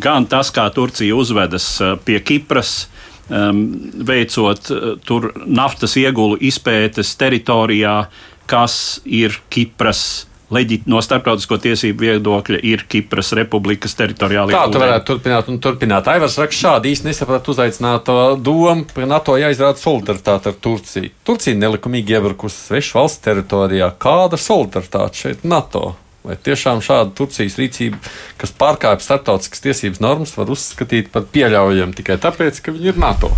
[0.00, 2.88] gan tas, kā Turcija uzvedas eh, pie Kipras,
[3.28, 8.04] veicot eh, tur naftas iegulu izpētes teritorijā,
[8.46, 15.08] kas ir Kipras leģit, no starptautisko tiesību viedokļa ir Kipras republikas teritoriālajā Tā tu varētu
[15.12, 16.08] turpināt un turpināt.
[16.12, 21.12] Aivars raksta šādi īsti nesaprāt uzaicināto domu, ka NATO jāizrāda solidaritāte ar Turciju.
[21.24, 23.92] Turcija nelikumīgi iebrukusi svešu valsts teritorijā.
[24.00, 25.94] Kāda solidaritāte šeit NATO?
[26.24, 27.98] Vai tiešām šāda Turcijas rīcība,
[28.40, 33.28] kas pārkāpj starptautiskas tiesības normas, var uzskatīt par pieļaujamu tikai tāpēc, ka viņi ir NATO?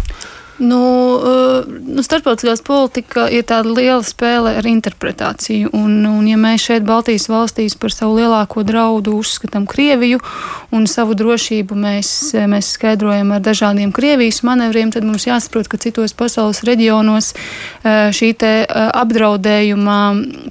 [0.59, 1.65] Nu, eh,
[1.95, 5.69] nu, starptautiskās politika ir tāda liela spēle ar interpretāciju.
[5.77, 10.21] Un, un, ja mēs šeit, Baltijas valstīs, par savu lielāko draudu uzskatām Krieviju
[10.73, 12.11] un savu drošību mēs,
[12.49, 18.33] mēs skaidrojam ar dažādiem Krievijas manevriem, tad mums jāsaprot, ka citos pasaules reģionos eh, šī
[18.41, 19.99] eh, apdraudējuma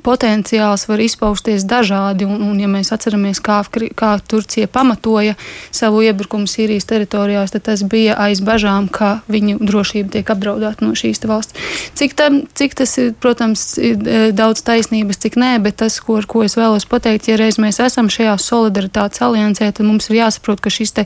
[0.06, 2.30] potenciāls var izpausties dažādi.
[2.30, 3.63] Un, un ja mēs atceramies, kā,
[3.98, 5.34] kā Turcija pamatoja
[5.74, 10.84] savu iebrukumu Sīrijas teritorijās, tad tas bija aiz bažām, ka viņu drošība drošība tiek apdraudēta
[10.84, 11.56] no šīs valsts.
[11.96, 16.20] Cik, tam, cik tas ir, protams, ir e, daudz taisnības, cik nē, bet tas, ko,
[16.28, 20.62] ko es vēlos pateikt, ja reiz mēs esam šajā solidaritātes aliansē, tad mums ir jāsaprot,
[20.62, 21.06] ka šis e,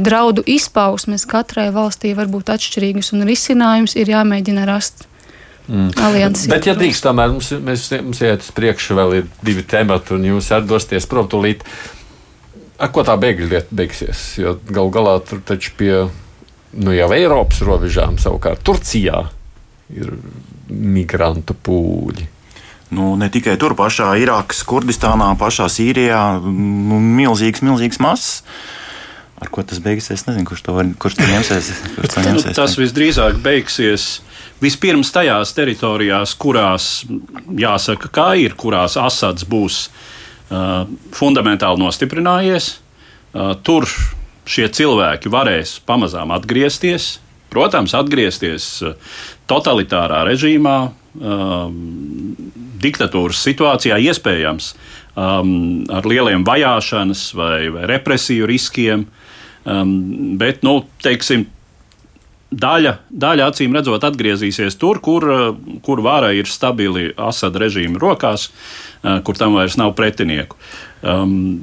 [0.00, 5.08] draudu izpausmes katrai valstī var būt atšķirīgas un risinājums ir jāmēģina rast.
[5.64, 5.94] Mm.
[5.96, 6.44] Alianses.
[6.52, 10.26] Bet, ja drīkst, tomēr mums, mēs, mums iet uz priekšu, vēl ir divi temati, un
[10.28, 11.64] jūs atdosties prom tūlīt.
[12.84, 14.34] Ar ko tā bēgļu lieta beigsies?
[14.42, 16.02] Jo gal galā tur taču pie
[16.76, 19.24] nu, jau Eiropas robežām, savukārt Turcijā
[19.94, 20.14] ir
[20.68, 22.30] migrantu pūļi.
[22.94, 28.42] Nu, ne tikai tur, pašā Irākas, Kurdistānā, pašā Sīrijā, nu, milzīgs, milzīgs masas.
[29.42, 30.20] Ar ko tas beigsies?
[30.20, 31.70] Es nezinu, kurš to, var, kurš to ņemsies.
[31.96, 34.06] Kurš to ņemsies nu, tas visdrīzāk beigsies
[34.62, 36.86] vispirms tajās teritorijās, kurās
[37.58, 40.86] jāsaka, kā ir, kurās Asads būs uh,
[41.18, 42.76] fundamentāli nostiprinājies.
[43.34, 43.90] Uh, tur
[44.48, 47.18] šie cilvēki varēs pamazām atgriezties.
[47.54, 48.94] Protams, atgriezties eh,
[49.50, 50.78] totalitārā režīmā,
[51.20, 51.74] um,
[52.82, 54.72] diktatūras situācijā, iespējams,
[55.14, 59.06] um, ar lieliem vajāšanas vai, vai represiju riskiem.
[59.64, 59.92] Um,
[60.40, 61.46] bet, nu, teiksim,
[62.50, 65.24] daļa, daļa acīm redzot, atgriezīsies tur, kur,
[65.86, 70.58] kur vara ir stabili Asad režīma rokās, uh, kur tam vairs nav pretinieku.
[70.58, 71.60] Uh, Um,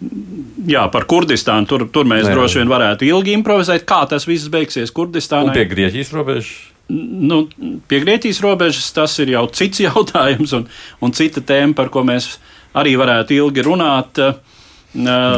[0.69, 2.35] jā, par Kurdistānu tur, tur mēs Nē.
[2.35, 5.55] droši vien varētu ilgi improvizēt, kā tas viss beigsies Kurdistānā.
[5.55, 6.51] Pie Grieķijas robežas.
[6.91, 7.45] Nu,
[7.89, 10.67] pie Grieķijas robežas tas ir jau cits jautājums un,
[11.01, 12.35] un cita tēma, par ko mēs
[12.77, 14.21] arī varētu ilgi runāt.
[14.21, 14.37] Uh,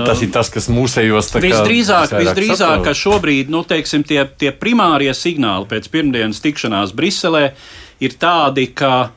[0.04, 4.52] tas ir tas, kas mūsējos tā kā visdrīzāk, visdrīzāk ka šobrīd, nu, teiksim, tie, tie
[4.52, 7.52] primārie signāli pēc pirmdienas tikšanās Briselē
[8.04, 9.14] ir tādi, ka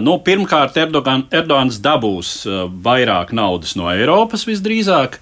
[0.00, 5.18] nu, pirmkārt, Erdogan, Erdogans dabūs eh, vairāk naudas no Eiropas visdrīzāk.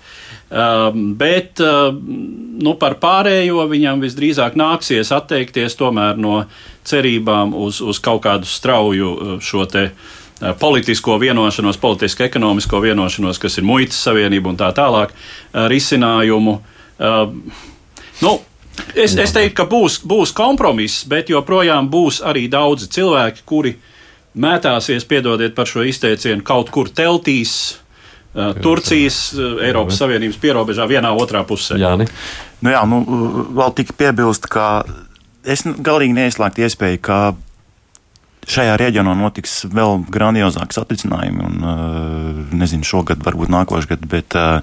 [0.50, 5.76] Uh, bet nu, par pārējo viņam visdrīzāk nāksies atteikties
[6.18, 6.44] no
[6.82, 9.92] cerībām uz, uz kaut kādu strauju šo te,
[10.58, 15.14] politisko vienošanos, politisko ekonomisko vienošanos, kas ir muitas savienība un tā tālāk,
[15.54, 16.56] risinājumu.
[18.22, 18.32] Nu,
[18.94, 23.89] es, es teiktu, ka būs, būs kompromiss, bet joprojām būs arī daudzi cilvēki, kuri uh,
[24.38, 27.78] mētāsies, piedodiet par šo izteicienu, kaut kur teltīs.
[28.30, 31.74] Uh, Turcijas, uh, Eiropas Savienības pierobežā vienā otrā pusē.
[31.80, 32.06] Jā, ne?
[32.62, 33.00] nu, jā nu,
[33.58, 34.84] vēl tik piebilst, ka
[35.42, 37.18] es galīgi neizslēgtu iespēju, ka
[38.50, 41.42] šajā reģionā notiks vēl grandiozāks atrisinājumi.
[41.48, 44.62] Un, uh, nezinu, šogad, varbūt nākošais gads, bet uh,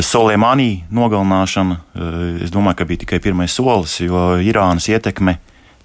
[0.00, 5.36] Soleimani nogalināšana, uh, es domāju, ka bija tikai pirmais solis, jo Irānas ietekme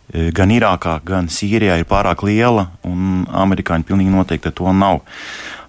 [0.09, 5.01] gan Irākā, gan Sīrijā ir pārāk liela, un amerikāņi pilnīgi noteikti to nav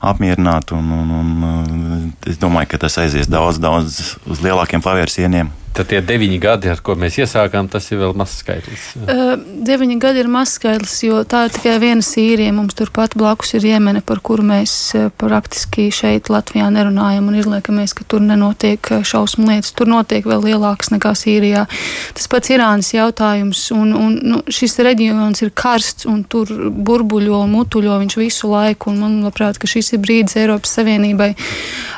[0.01, 0.77] apmierināti.
[0.77, 5.53] Un, un, un, es domāju, ka tas aizies daudz, daudz uz lielākiem pavērsieniem.
[5.77, 8.85] Tad tie deviņi gadi, ar ko mēs iesākām, tas ir vēl mazs skaitlis.
[8.97, 9.35] Uh,
[9.67, 12.55] deviņi gadi ir mazs skaitlis, jo tā ir tikai viena Sīrija.
[12.57, 14.73] Mums turpat blakus ir Jemene, par kuru mēs
[15.21, 19.75] praktiski šeit Latvijā nerunājam un izliekamies, ka tur nenotiek šausmu lietas.
[19.77, 21.67] Tur notiek vēl lielākas nekā Sīrijā.
[22.17, 28.01] Tas pats Irānas jautājums, un, un nu, šis reģions ir karsts un tur burbuļo mutuļo
[28.07, 28.95] viņš visu laiku.
[28.95, 31.35] Un man liekas, ka šis ir brīdis Eiropas Savienībai.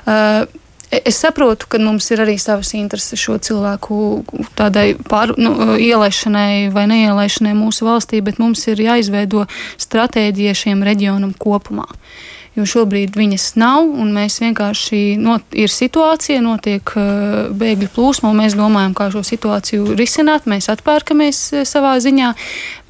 [0.06, 0.46] Uh,
[0.88, 3.96] Es saprotu, ka mums ir arī savas intereses šo cilvēku
[4.56, 9.44] tādai pār, nu, ielaišanai vai neielaišanai mūsu valstī, bet mums ir jāizveido
[9.84, 11.84] stratēģija šiem reģionam kopumā.
[11.84, 18.32] Uh, jo šobrīd viņas nav, un mēs vienkārši not, ir situācija, notiek uh, bēgļu plūsma,
[18.32, 20.48] un mēs domājam, kā šo situāciju risināt.
[20.50, 22.32] Mēs atpērkamies uh, savā ziņā,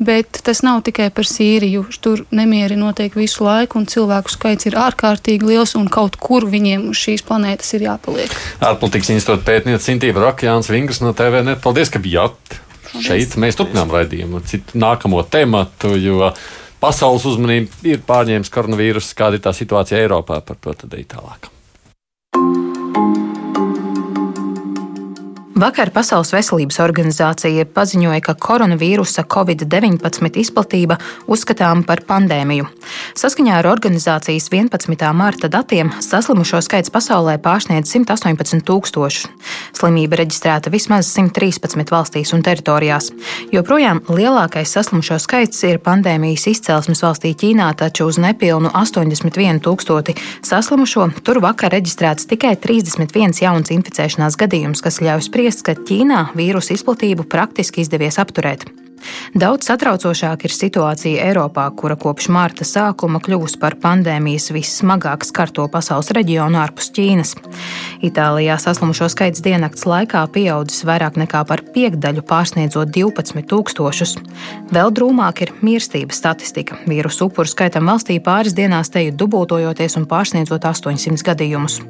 [0.03, 1.87] bet tas nav tikai par Sīriju.
[2.05, 6.89] Tur nemieri notiek visu laiku, un cilvēku skaits ir ārkārtīgi liels, un kaut kur viņiem
[6.93, 8.39] uz šīs planētas ir jāpaliek.
[8.65, 11.59] Ārpolitikas institūta pētniece Sintīva Rakjāns Vingras no TVN.
[11.63, 12.59] Paldies, ka bijāt!
[12.89, 16.31] Šeit mēs turpinām raidījumu, citu nākamo tematu, jo
[16.81, 20.41] pasaules uzmanību ir pārņēmis koronavīruss, kāda ir tā situācija Eiropā.
[20.45, 21.51] Par to tad arī tālāk.
[25.59, 30.95] Vakar Pasaules veselības organizācija paziņoja, ka koronavīrusa Covid-19 izplatība
[31.27, 32.69] uzskatām par pandēmiju.
[33.19, 35.09] Saskaņā ar organizācijas 11.
[35.19, 39.27] marta datiem saslimušo skaits pasaulē pārsniedz 118 tūkstošus.
[39.75, 43.11] Slimība reģistrēta vismaz 113 valstīs un teritorijās.
[43.51, 50.15] Joprojām lielākais saslimušo skaits ir pandēmijas izcelsmes valstī Ķīnā, taču uz nepilnu 81 tūkstoti
[50.47, 56.35] saslimušo tur vakar reģistrēts tikai 31 jauns inficēšanās gadījums, kas ļauj spriest spriests, ka Ķīnā
[56.37, 58.67] vīrusu izplatību praktiski izdevies apturēt.
[59.39, 66.11] Daudz satraucošāka ir situācija Eiropā, kura kopš mārta sākuma kļūst par pandēmijas vissmagāk skarto pasaules
[66.13, 67.33] reģionu ārpus Ķīnas.
[68.05, 74.17] Itālijā saslimušo skaits diennakts laikā pieaudzis vairāk nekā par piekdaļu, pārsniedzot 12 tūkstošus.
[74.75, 76.79] Vēl drūmāk ir mirstības statistika.
[76.89, 81.81] Vīrusu upuru skaitam valstī pāris dienās teju dubultojoties un pārsniedzot 800 gadījumus.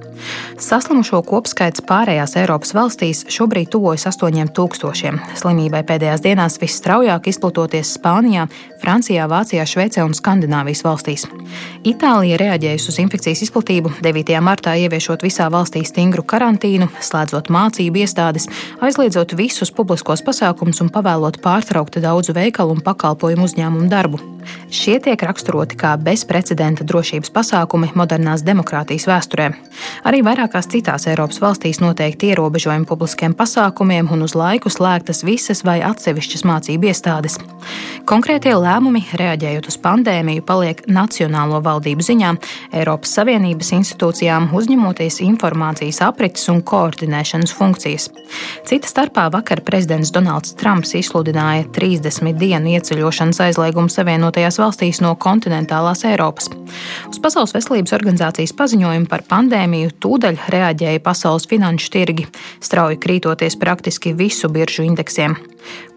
[0.58, 5.36] Saslimušo kopskaits pārējās Eiropas valstīs šobrīd tuvojas 8000.
[5.38, 8.46] Slimībai pēdējās dienās visstraujāk straujāk izplatoties Spānijā,
[8.82, 11.26] Francijā, Vācijā, Šveicē un Skandināvijas valstīs.
[11.86, 14.40] Itālija reaģējusi uz infekcijas izplatību, 9.
[14.42, 18.46] martā ieviešot visā valstī stingru karantīnu, slēdzot mācību iestādes,
[18.78, 24.22] aizliedzot visus publiskos pasākumus un pavēlot pārtraukt daudzu veikalu un pakalpojumu uzņēmumu darbu.
[24.70, 29.48] Šie tiek raksturoti kā bezprecedenta drošības pasākumi modernās demokrātijas vēsturē.
[30.08, 35.80] Arī vairākās citās Eiropas valstīs noteikti ierobežojumi publiskiem pasākumiem un uz laiku slēgtas visas vai
[35.84, 37.38] atsevišķas mācību iestādes.
[38.08, 42.34] Konkrētie lēmumi, reaģējot uz pandēmiju, paliek nacionālo valdību ziņā,
[42.76, 48.08] Eiropas Savienības institūcijām uzņemoties informācijas aprites un koordinēšanas funkcijas.
[48.68, 56.04] Cita starpā vakar prezidents Donalds Trumps izsludināja 30 dienu ieceļošanas aizliegumu Savienotajās valstīs no kontinentālās
[56.08, 56.50] Eiropas.
[57.08, 62.28] Uz Pasaules veselības organizācijas paziņojumu par pandēmiju tūdaļ reaģēja pasaules finanšu tirgi,
[62.60, 65.38] strauji krītoties praktiski visu biržu indeksiem.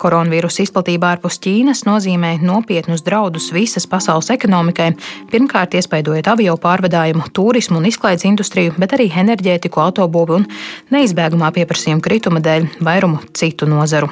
[0.01, 4.91] Koronavīrusa izplatība ārpus Ķīnas nozīmē nopietnus draudus visas pasaules ekonomikai,
[5.31, 10.47] pirmkārt iespaidojot avio pārvadājumu, turismu un izklaides industriju, bet arī enerģētiku, autobūvi un
[10.93, 14.11] neizbēgamā pieprasījuma krituma dēļ vairumu citu nozaru.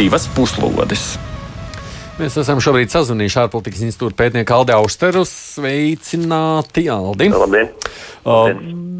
[0.00, 1.29] Divas puslodes!
[2.20, 5.22] Mēs esam šobrīd sazvanījuši ārpolitikas institūta pētnieku Aldi Austeru.
[5.24, 7.30] Sveicināti, Aldi!
[7.32, 7.70] Labdien!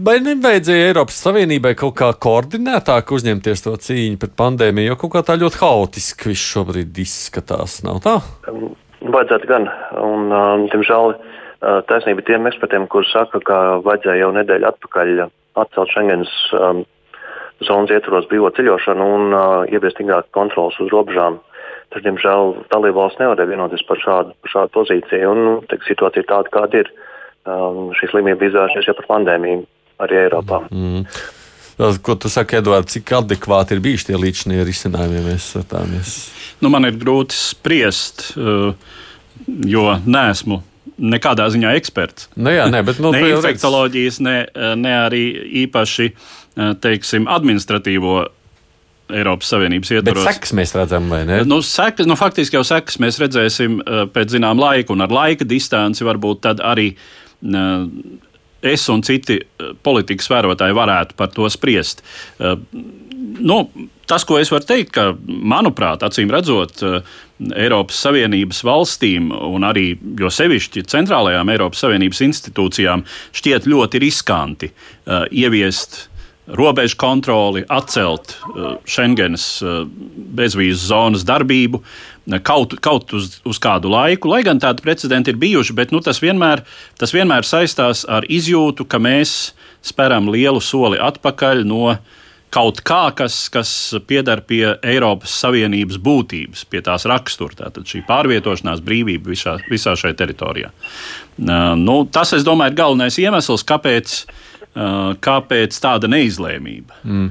[0.07, 5.23] Vai nevajadzēja Eiropas Savienībai kaut kā koordinētāk uzņemties to cīņu pret pandēmiju, jo kaut kā
[5.29, 8.15] tā ļoti haotiski viss šobrīd izskatās, nav tā?
[8.49, 8.71] Um,
[9.05, 9.69] vajadzētu gan,
[10.01, 15.13] un, um, diemžēl, uh, taisnība tiem ekspertiem, kuriem saka, ka vajadzēja jau nedēļu atpakaļ
[15.61, 16.87] atcelt Schengens um,
[17.69, 21.43] zonas ietvaros brīvo ceļošanu un uh, ieviest stingrāk kontrols uz robežām.
[21.91, 25.33] Taču, diemžēl, dalībvalsts nevarēja vienoties par šādu, par šādu pozīciju.
[25.33, 26.91] Un, nu, teik, situācija ir tāda, kāda ir.
[27.49, 29.63] Um, šī slimība izvēršies jau par pandēmiju
[30.05, 30.61] arī Eiropā.
[30.71, 31.07] Mm.
[32.05, 36.17] Ko tu saki, Edvards, cik adekvāti ir bijuši tie līdzšanie risinājumi, ja mēs skatāmies?
[36.61, 38.75] Nu, man ir grūti spriest, uh,
[39.65, 40.61] jo neesmu
[41.01, 42.29] nekādā ziņā eksperts.
[42.37, 44.37] Nu jā, ne, bet, nu, ne infekcijas, ne,
[44.77, 45.25] ne arī
[45.65, 48.21] īpaši uh, teiksim, administratīvo
[49.17, 50.25] Eiropas Savienības ietvaros.
[50.25, 51.43] Bet sekas mēs redzam, vai ne?
[51.49, 55.47] Nu, sekas, nu, faktiski jau sekas mēs redzēsim uh, pēc zinām laika, un ar laika
[55.49, 56.93] distanci varbūt tad arī.
[57.45, 57.87] Uh,
[58.61, 62.03] Es un citi uh, politikas vērotāji varētu par to spriest.
[63.41, 63.57] Nu,
[64.05, 66.83] tas, ko es varu teikt, ka, manuprāt, acīm redzot,
[67.57, 73.07] Eiropas Savienības valstīm un arī jo sevišķi centrālajām Eiropas Savienības institūcijām
[73.41, 74.69] šķiet ļoti riskanti
[75.09, 76.10] ieviest
[76.47, 79.85] robežu kontroli, atcelt uh, Schengenas uh,
[80.35, 81.83] bezvīzu zonas darbību
[82.45, 86.21] kaut, kaut uz, uz kādu laiku, lai gan tādi precedenti ir bijuši, bet nu, tas,
[86.23, 86.63] vienmēr,
[87.01, 91.97] tas vienmēr saistās ar izjūtu, ka mēs speram lielu soli atpakaļ no
[92.51, 93.73] kaut kā, kas, kas
[94.11, 97.55] piedar pie Eiropas Savienības būtības, pie tās rakstura.
[97.63, 100.73] Tātad šī pārvietošanās brīvība visā, visā šajā teritorijā.
[101.41, 104.40] Uh, nu, tas, es domāju, ir galvenais iemesls, kāpēc uh, Uh,
[104.75, 107.01] kāpēc tāda neizlēmība?
[107.03, 107.31] Mm.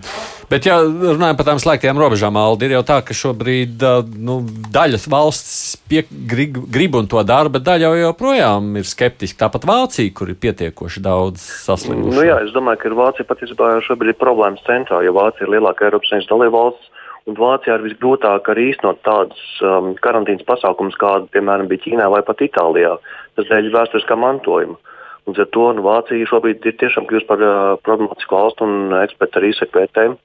[0.49, 4.39] Bet, ja runājam par tām slēgtajām robežām, Aldi, ir jau tā, ka šobrīd uh, nu,
[4.73, 9.45] daļas valsts pie, grib, grib un to dara, bet daļa jau joprojām ir skeptiska.
[9.45, 12.17] Tāpat Vācija, kur ir pietiekoši daudz saslimuši.
[12.17, 15.87] Nu, jā, es domāju, ka Vācija patiesībā šobrīd ir problēmas centrā, jo Vācija ir lielākā
[15.87, 16.95] Eiropas Savienības dalībvalsts.
[17.29, 22.23] Un Vācijā ir visgrūtāk arī īstenot tādus um, karantīnas pasākumus, kādi, piemēram, bija Ķīnā vai
[22.25, 22.95] pat Itālijā.
[23.37, 24.79] Tas dēļ vēsturiskā mantojuma.
[25.29, 27.55] Līdz ar to nu, Vācija šobrīd ir tiešām kļuvusi par uh,
[27.85, 30.17] problemātisku valstu un eksperti arī saka vērtējumu,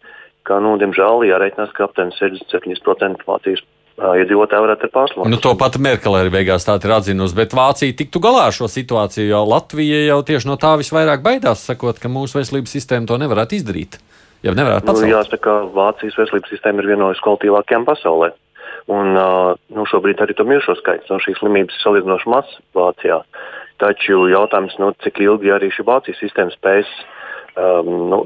[0.49, 5.31] ka, nu, diemžēl, jāreikinās, ka aptuveni 67% Vācijas uh, iedzīvotāji varētu ir pārslimot.
[5.33, 8.71] Nu, to pat Merkele arī beigās tā ir atzinusi, bet Vācija tiktu galā ar šo
[8.73, 13.21] situāciju, jo Latvija jau tieši no tā visvairāk baidās, sakot, ka mūsu veselības sistēma to
[13.21, 14.01] nevarētu izdarīt.
[14.45, 15.07] Ja nevarētu pacelt.
[15.07, 18.35] Nu, jāsaka, Vācijas veselības sistēma ir viena no viskvalitīvākajām pasaulē.
[18.93, 23.23] Un, uh, nu, šobrīd arī to miršo skaits no šīs slimības ir salīdzinoši mazs Vācijā.
[23.83, 26.91] Taču jautājums, nu, cik ilgi arī šī Vācijas sistēma spēs
[27.59, 28.21] um, nu,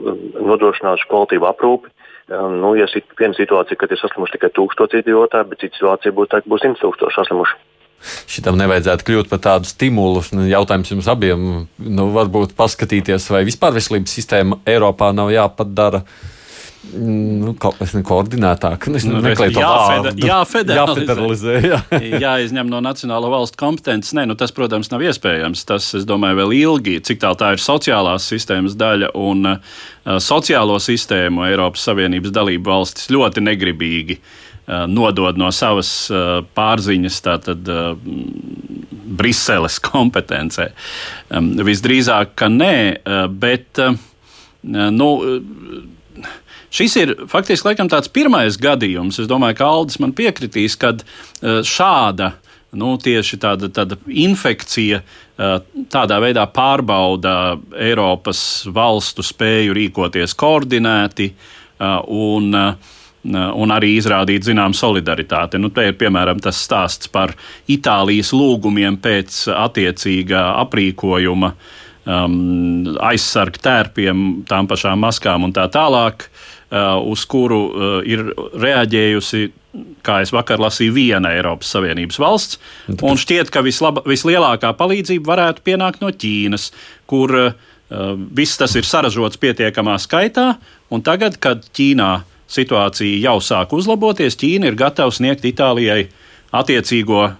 [0.51, 1.92] nodrošināt šo kvalitīvu aprūpi.
[2.28, 6.16] Um, nu, ja ir viena situācija, kad ir saslimuši tikai tūkstoši iedzīvotāji, bet cita situācija
[6.16, 7.61] būtu tā, ka būs simt tūkstoši saslimuši.
[8.30, 10.22] Šitam nevajadzētu kļūt par tādu stimulu.
[10.36, 11.46] Nu, jautājums jums abiem,
[11.82, 16.05] nu, varbūt paskatīties, vai vispār veselības sistēma Eiropā nav jāpadara
[16.95, 18.89] nu, kaut kas koordinētāk.
[18.93, 20.16] Nu, nu, jāfeder,
[20.80, 21.57] jāfederalizē.
[21.64, 21.80] Jā.
[22.24, 24.14] jāizņem no nacionālo valstu kompetences.
[24.16, 25.64] Nē, nu, tas, protams, nav iespējams.
[25.68, 29.78] Tas, es domāju, vēl ilgi, cik tā, tā ir sociālās sistēmas daļa un uh,
[30.22, 37.72] sociālo sistēmu Eiropas Savienības dalību valstis ļoti negribīgi uh, nodod no savas uh, pārziņas tātad,
[37.72, 37.95] uh,
[39.18, 40.70] Briseles kompetencē.
[41.32, 43.70] Um, visdrīzāk, ka nē, uh, bet.
[43.82, 43.99] Uh,
[44.68, 45.07] nu,
[46.70, 51.62] Šis ir faktiski laikam, tāds pirmais gadījums, es domāju, ka Aldis man piekritīs, kad eh,
[51.64, 52.34] šāda
[52.76, 55.54] nu, tieši tāda, tāda infekcija eh,
[55.88, 62.52] tādā veidā pārbauda Eiropas valstu spēju rīkoties koordinēti eh, un,
[63.24, 65.60] un arī izrādīt zinām solidaritāti.
[65.60, 67.32] Nu, te ir piemēram tas stāsts par
[67.68, 71.54] Itālijas lūgumiem pēc attiecīgā aprīkojuma.
[72.08, 76.22] Um, aizsargu tērpiem, tām pašām maskām un tā tālāk.
[76.24, 79.42] Uh, uz kuru uh, ir reaģējusi,
[80.04, 82.58] kā es vakar lasīju, viena Eiropas Savienības valsts.
[83.00, 86.70] Un šķiet, ka vislaba, vislielākā palīdzība varētu pienākt no Ķīnas,
[87.08, 87.54] kur uh,
[88.36, 90.58] viss tas ir saražots pietiekamā skaitā.
[90.92, 92.12] Un tagad, kad Ķīnā
[92.48, 96.06] situācija jau sāk uzlaboties, Ķīna ir gatava sniegt Itālijai
[96.52, 97.30] attiecīgo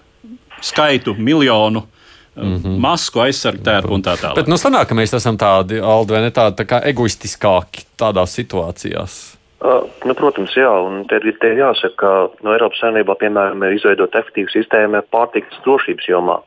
[0.65, 1.98] skaitu miljonu uh,
[2.41, 2.77] mm -hmm.
[2.79, 4.35] masku, aizsargu tērpu un tā tālāk.
[4.35, 8.35] Bet nu, sanāk, ka mēs esam tādi, Aldi, vai ne tādi tā kā egoistiskāki tādās
[8.39, 9.39] situācijās?
[9.59, 12.09] Uh, nu, protams, jā, un te, te ir jāsaka, ka
[12.47, 16.37] no Eiropas Savienībā, piemēram, ir izveidota efektīva sistēma pārtikas drošības jomā,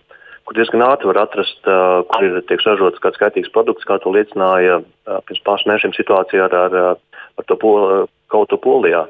[0.48, 4.14] kur diezgan ātri var atrast, uh, kur ir tiek ražots kāds skaitīgs produkts, kā to
[4.16, 6.96] liecināja uh, pirms pāris mēnešiem situācija ar, ar,
[7.36, 9.04] ar to pol, kaut ko polijā.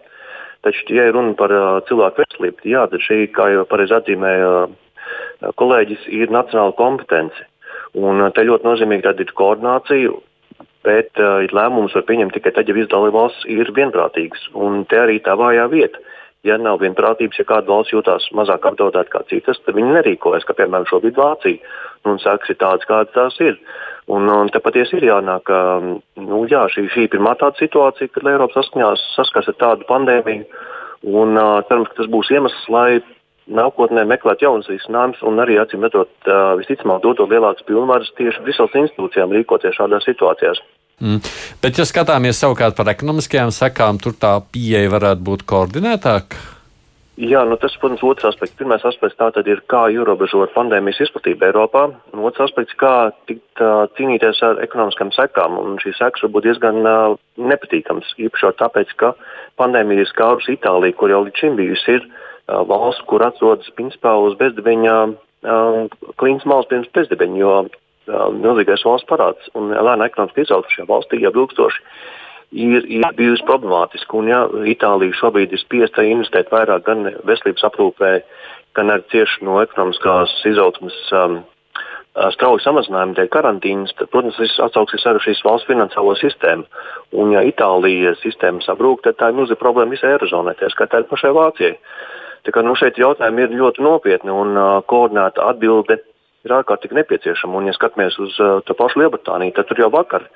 [0.67, 4.51] Taču, ja ir runa par uh, cilvēku veselību, jā, tad šī, kā jau pareizi atzīmēja
[4.51, 4.77] uh,
[5.59, 7.49] kolēģis, ir nacionāla kompetence.
[7.99, 10.15] Un te ļoti nozīmīgi ir koordinācija,
[10.87, 14.49] bet uh, lēmumus var pieņemt tikai tad, ja visas dalībvalstis ir vienprātīgas.
[14.55, 16.01] Un te arī tā vājā vieta.
[16.43, 20.57] Ja nav vienprātības, ja kāda valsts jūtas mazāk apdraudēta kā citas, tad viņi nerīkojas, kā
[20.59, 21.61] piemēram šobrīd Vācija.
[22.11, 23.61] Un sākas ir tādas, kādas tās ir.
[24.11, 25.61] Un, un te patiesi ir jānāk, ka
[26.19, 30.49] nu, jā, šī, šī ir pirmā tāda situācija, kad Eiropa saskars ar tādu pandēmiju.
[31.03, 32.99] Un, uh, cerams, ka tas būs iemesls, lai
[33.51, 38.79] nākotnē meklēt jaunas risinājumus un arī, acīm redzot, uh, visticamāk, dot lielākas pilnvaras tieši Briseles
[38.85, 40.63] institūcijām rīkoties šādās situācijās.
[41.03, 41.19] Mm.
[41.63, 46.39] Bet, ja skatāmies savukārt par ekonomiskajām sekām, tur tā pieeja varētu būt koordinētāka.
[47.21, 48.55] Jā, nu tas, protams, otrs aspekts.
[48.57, 51.83] Pirmais aspekts tātad ir, kā ierobežot pandēmijas izplatību Eiropā,
[52.15, 55.59] un otrs aspekts, kā tikt, uh, cīnīties ar ekonomiskām sekām.
[55.61, 59.13] Un šīs sekas var būt diezgan uh, nepatīkamas, īpaši tāpēc, ka
[59.61, 62.09] pandēmija ir skārusi Itāliju, kur jau līdz šim bijusi ir
[62.49, 64.97] valsts, kur atrodas principā uz bezdibeņa
[66.21, 67.55] klīnas malas pirms bezdibeņa, jo
[68.39, 71.83] milzīgais valsts parāds un lēna ekonomiska izaugsme šajā valstī jau ilgstoši
[72.53, 74.19] ir, ir bijusi problemātiska.
[74.19, 78.13] Un, ja Itālija šobrīd ir spiesta investēt vairāk gan veselības aprūpē,
[78.77, 81.41] gan arī cieši no ekonomiskās izaugsmes um,
[82.35, 86.67] strauji samazinājumi dēļ karantīnas, tad, protams, tas atsauksies arī šīs valsts finansiālo sistēmu.
[87.17, 91.09] Un, ja Itālijas sistēma sabrūk, tad tā ir milzīga problēma visai Eirozonai, tā skaitā arī
[91.11, 91.79] pašai Vācijai.
[92.43, 96.01] Tā kā, nu, šeit jautājumi ir ļoti nopietni un uh, koordinēta atbilde
[96.43, 97.61] ir ārkārtīgi nepieciešama.
[97.61, 100.27] Un, ja skatāmies uz uh, to pašu Lielbritāniju, tad tur jau vakar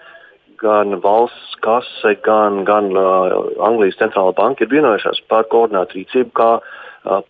[0.61, 3.35] gan valsts kase, gan, gan uh,
[3.67, 6.51] Anglijas centrālā banka ir vienojušās par koordinētu rīcību, kā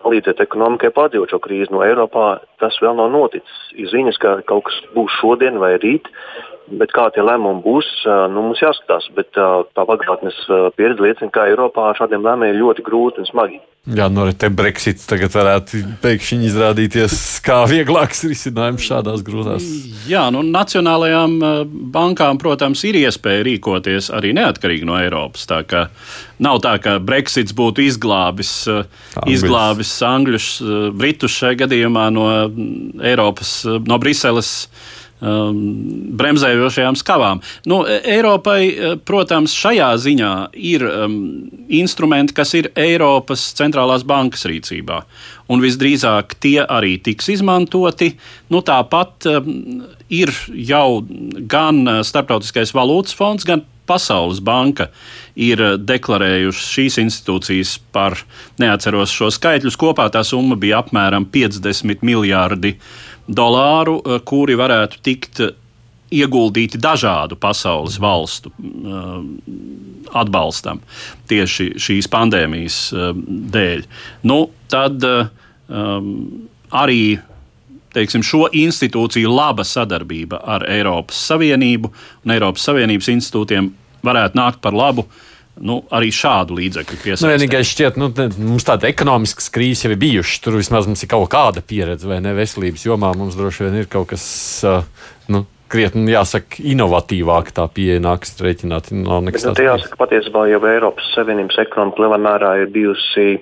[0.03, 1.73] palīdzēt ekonomikai pārdzīvot šo krīzi.
[1.75, 3.63] No Eiropā tas vēl nav noticis.
[3.77, 6.11] Ir ziņas, ka kaut kas būs šodien vai rīt,
[6.67, 7.87] Bet kā tie lēmumi būs,
[8.33, 9.07] nu, mums jāskatās.
[9.15, 10.35] Bet tā pagātnes
[10.75, 13.61] pieredze liecina, ka Eiropā šādiem lēmumiem ir ļoti grūti un smagi.
[13.87, 17.15] Jā, no nu, te Brexits tagad varētu pēkšņi izrādīties
[17.47, 19.63] kā vieglāks risinājums šādās grūtās.
[20.11, 21.37] Jā, nu, nacionālajām
[21.95, 25.47] bankām, protams, ir iespēja rīkoties arī neatkarīgi no Eiropas.
[25.47, 25.85] Tā kā
[26.43, 29.37] nav tā, ka Brexits būtu izglābis, Angļus.
[29.67, 30.47] Izglābis Angļus,
[30.95, 32.27] Britus šajā gadījumā no
[33.03, 34.69] Eiropas, no Briseles
[35.21, 35.59] um,
[36.17, 37.41] bremzējošajām skavām.
[37.67, 41.17] Nu, e, Eiropai, e, protams, šajā ziņā ir um,
[41.69, 45.03] instrumenti, kas ir Eiropas centrālās bankas rīcībā.
[45.51, 48.15] Un visdrīzāk tie arī tiks izmantoti.
[48.51, 51.03] Nu, tāpat um, ir jau
[51.49, 54.89] gan Startautiskais valūtas fonds, gan Pasaules banka
[55.37, 58.19] ir deklarējušas šīs institūcijas par,
[58.63, 62.77] neatceros šo skaitļus, kopā tā summa bija apmēram 50 miljardi
[63.29, 65.43] dolāru, eh, kuri varētu tikt
[66.15, 69.17] ieguldīti dažādu pasaules valstu eh,
[70.15, 70.81] atbalstam
[71.29, 73.09] tieši šīs pandēmijas eh,
[73.57, 73.87] dēļ.
[74.31, 76.13] Nu, tad um,
[76.75, 77.17] arī
[77.97, 81.93] teiksim, šo institūciju laba sadarbība ar Eiropas Savienību
[82.25, 83.73] un Eiropas Savienības institūtiem
[84.07, 85.07] varētu nākt par labu
[85.57, 87.25] nu, arī šādu līdzekļu piesaistīt.
[87.25, 88.11] Nu, vienīgais šķiet, nu,
[88.45, 90.43] mums tāda ekonomiskas krīze jau ir bijušas.
[90.45, 92.35] Tur vismaz mums ir kaut kāda pieredze, vai ne?
[92.37, 94.27] Veselības jomā mums droši vien ir kaut kas.
[94.67, 94.85] Uh,
[95.33, 98.93] nu, krietni, jāsaka, inovatīvāk tā pieeja nāks rēķināt.
[99.01, 99.61] Nav nekas tāds.
[99.63, 103.41] Nu, jāsaka, patiesībā jau Eiropas Savienības ekonomika lielā mērā ir bijusi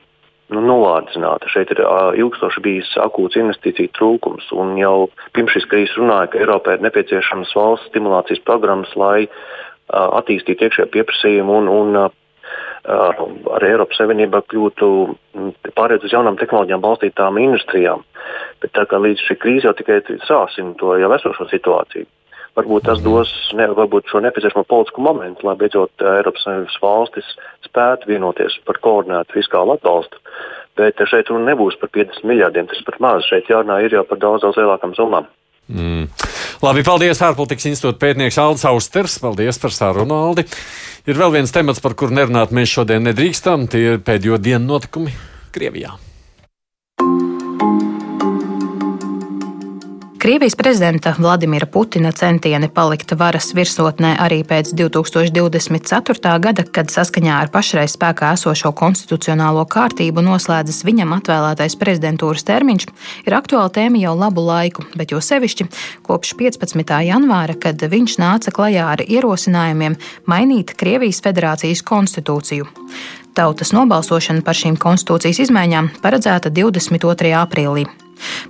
[0.53, 1.49] nu, novārdzināta.
[1.53, 1.81] Šeit ir
[2.21, 7.55] ilgstoši bijis akūts investīciju trūkums, un jau pirms šīs krīzes runāja, ka Eiropai ir nepieciešamas
[7.57, 9.29] valsts stimulācijas programmas, lai
[9.89, 11.99] attīstīt iekšējo pieprasījumu un, un
[12.85, 14.89] arī Eiropas Savienībā kļūtu
[15.77, 18.05] pārējot uz jaunām tehnoloģijām balstītām industrijām.
[18.61, 22.09] Bet tā kā līdz šī krīze jau tikai sāsina to jau esošo situāciju.
[22.55, 27.33] Varbūt tas dos ne, varbūt šo nepieciešamo politisku momentu, lai beidzot Eiropas Savienības valstis
[27.67, 30.21] spētu vienoties par koordinētu fiskālu atbalstu.
[30.79, 33.27] Bet šeit runa nebūs par 50 miljardiem, tas ir pat maz.
[33.29, 35.29] Šeit jārunā ir jau par daudz, daudz lielākām summām.
[35.71, 36.09] Mm.
[36.65, 39.19] Labi, paldies ārpolitikas institūta pētnieks Aldis Austers.
[39.23, 40.47] Paldies par sarunu, Aldi.
[41.09, 43.69] Ir vēl viens temats, par kuru nerunāt mēs šodien nedrīkstam.
[43.71, 45.15] Tie ir pēdējo dienu notikumi
[45.55, 45.95] Krievijā.
[50.25, 56.31] Krievijas prezidenta Vladimira Putina centieni palikt varas virsotnē arī pēc 2024.
[56.41, 62.87] gada, kad saskaņā ar pašreiz spēkā esošo konstitucionālo kārtību noslēdzas viņam atvēlētais prezidentūras termiņš,
[63.29, 65.67] ir aktuāla tēma jau labu laiku, bet jo sevišķi
[66.09, 66.95] kopš 15.
[67.05, 72.71] janvāra, kad viņš nāca klajā ar ierosinājumiem mainīt Krievijas federācijas konstitūciju.
[73.37, 77.35] Tautas nobalsošana par šīm konstitūcijas izmaiņām paredzēta 22.
[77.43, 77.85] aprīlī.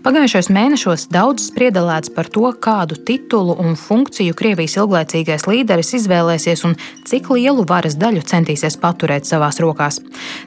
[0.04, 6.76] Pagājušajos mēnešos daudz spriedalēts par to, kādu titulu un funkciju Krievijas ilglaicīgais līderis izvēlēsies un
[7.08, 10.00] cik lielu varas daļu centīsies paturēt savās rokās.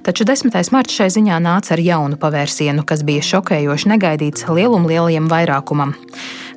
[0.06, 0.54] Taču 10.
[0.74, 5.96] marts šai ziņā nāca ar jaunu pavērsienu, kas bija šokējoši negaidīts lielumlielajam vairākumam.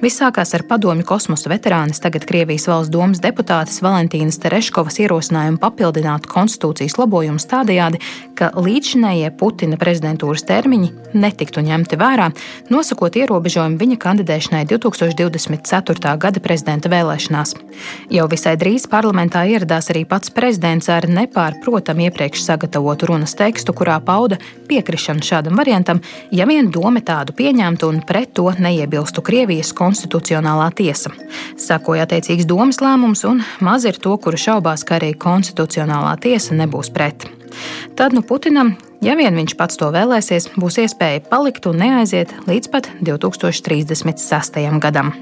[0.01, 6.25] Viss sākās ar padomju kosmosa veterānis, tagad Krievijas valsts domas deputātes Valentīnas Tereškovas ierosinājumu papildināt
[6.31, 8.01] konstitūcijas labojumus tādējādi,
[8.33, 10.89] ka līdzinējie Putina prezidentūras termiņi
[11.21, 12.31] netiktu ņemti vērā,
[12.71, 16.15] nosakot ierobežojumu viņa kandidēšanai 2024.
[16.21, 17.55] gada prezidenta vēlēšanās.
[18.11, 23.99] Jau visai drīz parlamentā ieradās arī pats prezidents ar nepārprotam iepriekš sagatavotu runas tekstu, kurā
[24.05, 24.39] pauda
[24.69, 31.15] piekrišanu šādam variantam, ja vien doma tādu pieņemtu un pret to neiebilstu Krievijas konstitucionālā tiesa.
[31.61, 36.93] Sakoja attiecīgs domas lēmums, un maz ir to, kuru šaubās, ka arī konstitucionālā tiesa nebūs
[36.95, 37.29] pret.
[37.99, 42.71] Tad nu Putinam, ja vien viņš pats to vēlēsies, būs iespēja palikt un neaiziet līdz
[42.73, 44.61] pat 2036.
[44.83, 45.13] gadam.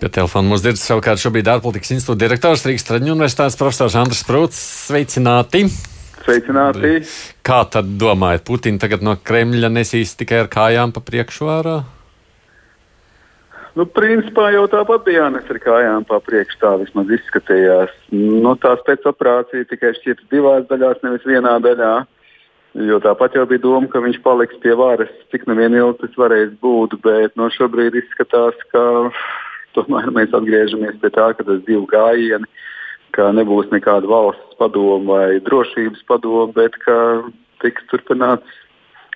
[0.00, 4.56] Pie telefona mums dzird savukārt šobrīd ārpolitikas institūta direktors Rīgas Traģiņu universitātes profesors Andris Prūts.
[4.88, 5.66] Sveicināti!
[6.22, 7.02] Sveicināti!
[7.44, 11.80] Kā tad domājat, Putina tagad no Kremļa nesīs tikai ar kājām pa priekšu ārā?
[13.80, 17.94] Nu, principā jau tāpat jānes ar kājām pa priekšu, tā vismaz izskatījās.
[18.12, 21.94] Nu, tā spēcoperācija tikai šķiet divās daļās, nevis vienā daļā.
[22.90, 26.18] Jo tāpat jau bija doma, ka viņš paliks pie varas, cik nu vien ilgi tas
[26.20, 28.84] varēs būt, bet no šobrīd izskatās, ka
[29.78, 32.46] tomēr mēs atgriežamies pie tā, ka tas divu gājienu
[33.16, 36.96] ka nebūs nekāda valsts padoma vai drošības padoma, bet ka
[37.64, 38.59] tiks turpināts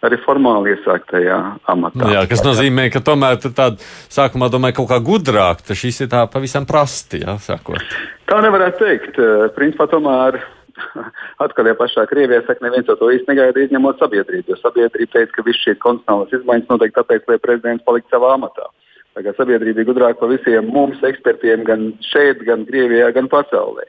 [0.06, 1.38] arī formāli iesāktajā
[1.72, 2.10] amatā.
[2.12, 3.78] Jā, kas nozīmē, ka tomēr tāda
[4.12, 7.96] sākumā domāju kaut kā gudrāk, tad šis ir tā pavisam prasti, jā, sākot.
[8.30, 9.18] Tā nevarētu teikt.
[9.56, 10.40] Principā tomēr
[11.44, 14.54] atkal jau pašā Krievijā saka, neviens to īsti negaidīja, izņemot sabiedrību.
[14.54, 18.68] Jo sabiedrība teica, ka viss šīs konstitucionālās izmaiņas notiek tāpēc, lai prezidents paliktu savā amatā.
[19.14, 23.86] Tā kā sabiedrība ir gudrāka par visiem mums, ekspertiem, gan šeit, gan Krievijā, gan pasaulē.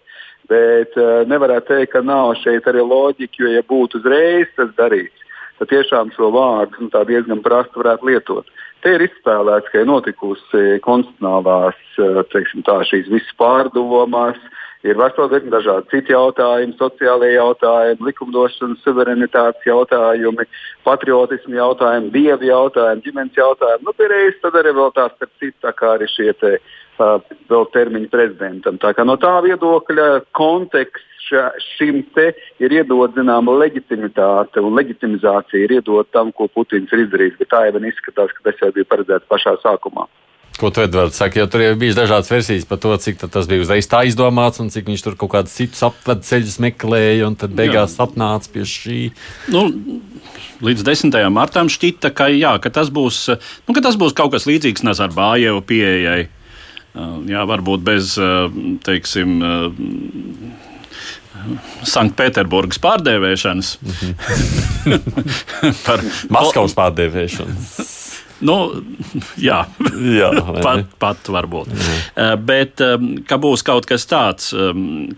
[0.49, 5.24] Bet uh, nevarētu teikt, ka nav šeit arī loģika, jo, ja būtu uzreiz tas darīts,
[5.59, 8.49] tad tiešām šo vārdu nu, diezgan prasti varētu lietot.
[8.83, 14.37] Te ir izspēlēts, ka ir notikusi konstitucionālās, eh, teiksim, tā, šīs visas pārdomas,
[14.85, 20.45] ir vesela virkne dažādi citi jautājumi, sociālie jautājumi, likumdošanas, suverenitātes jautājumi,
[20.85, 23.87] patriotismu jautājumi, dievu jautājumi, ģimenes jautājumi.
[23.87, 26.53] Nu, pierējas tad arī vēl tās starp citu, tā kā arī šie te,
[27.01, 27.17] uh,
[27.51, 28.79] vēl termiņi prezidentam.
[28.81, 31.11] Tā kā no tā viedokļa konteksts
[31.75, 32.27] šim te
[32.61, 37.39] ir iedot zināma leģitimitāte un leģitimizācija ir iedot tam, ko Putins ir izdarījis.
[37.39, 40.05] Bet tā jau izskatās, ka tas jau bija paredzēts pašā sākumā.
[40.55, 43.65] Ko tu Edvards saki, jo tur jau bija dažādas versijas par to, cik tas bija
[43.65, 47.97] uzreiz tā izdomāts un cik viņš tur kaut kādus citus apvedceļus meklēja un tad beigās
[47.97, 48.05] Jā.
[48.07, 48.99] atnāca pie šī.
[49.51, 49.65] Nu,
[50.63, 51.17] līdz 10.
[51.35, 53.25] martam šķita, ka, jā, ka, tas, būs,
[53.67, 56.21] nu, ka tas būs kaut kas līdzīgs Nazarbājeva pieejai.
[57.27, 58.15] Jā, varbūt bez,
[58.87, 59.35] teiksim,
[61.83, 63.75] Sanktpēterburgas pārdēvēšanas.
[65.85, 68.04] Par Maskavas pārdēvēšanas.
[68.43, 68.55] Nu,
[69.39, 69.61] jā,
[70.17, 70.29] jā
[70.65, 71.71] pat, pat varbūt.
[71.71, 72.29] Jā.
[72.35, 72.83] Bet
[73.29, 74.51] ka būs kaut kas tāds,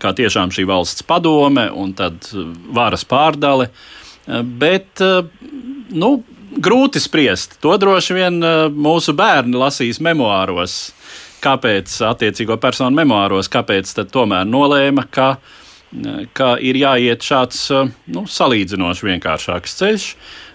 [0.01, 2.29] kā tiešām šī valsts padome un tad
[2.77, 3.71] varas pārdale.
[4.61, 6.11] Bet nu,
[6.57, 7.57] grūti spriest.
[7.63, 8.41] To droši vien
[8.75, 10.79] mūsu bērni lasīs memoāros.
[11.41, 15.35] Kāpēc attiecīgo personu memoāros, kāpēc tad tomēr nolēma, ka,
[16.37, 17.67] ka ir jāiet šāds
[18.13, 20.07] nu, salīdzinoši vienkāršāks ceļš.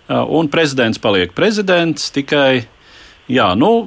[0.09, 2.65] Uh, un prezidents paliek prezidents tikai.
[3.31, 3.87] Jā, nu,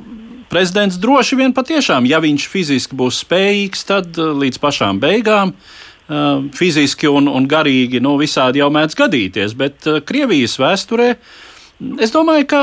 [0.50, 5.52] prezidents droši vien patiešām, ja viņš fiziski būs spējīgs, tad līdz pašām beigām
[6.54, 9.56] fiziski un, un garīgi nu, visādi jau mēdz gadīties.
[9.58, 11.16] Bet Krievijas vēsturē
[12.02, 12.62] es domāju, ka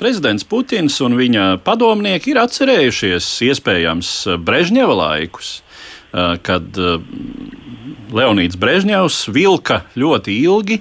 [0.00, 5.58] prezidents Putins un viņa padomnieki ir atcerējušies iespējams Brežņeva laikus,
[6.46, 6.80] kad
[8.10, 10.80] Leonīds Brežņevs vilka ļoti ilgi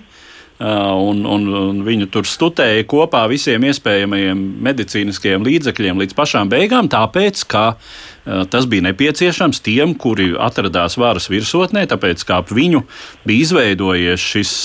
[0.59, 7.45] un, un, un viņu tur studēja kopā visiem iespējamajiem medicīniskajiem līdzekļiem līdz pašām beigām, tāpēc,
[7.47, 7.63] ka
[8.51, 12.83] tas bija nepieciešams tiem, kuri atradās varas virsotnē, tāpēc kā ap viņu
[13.27, 14.55] bija izveidojies šis.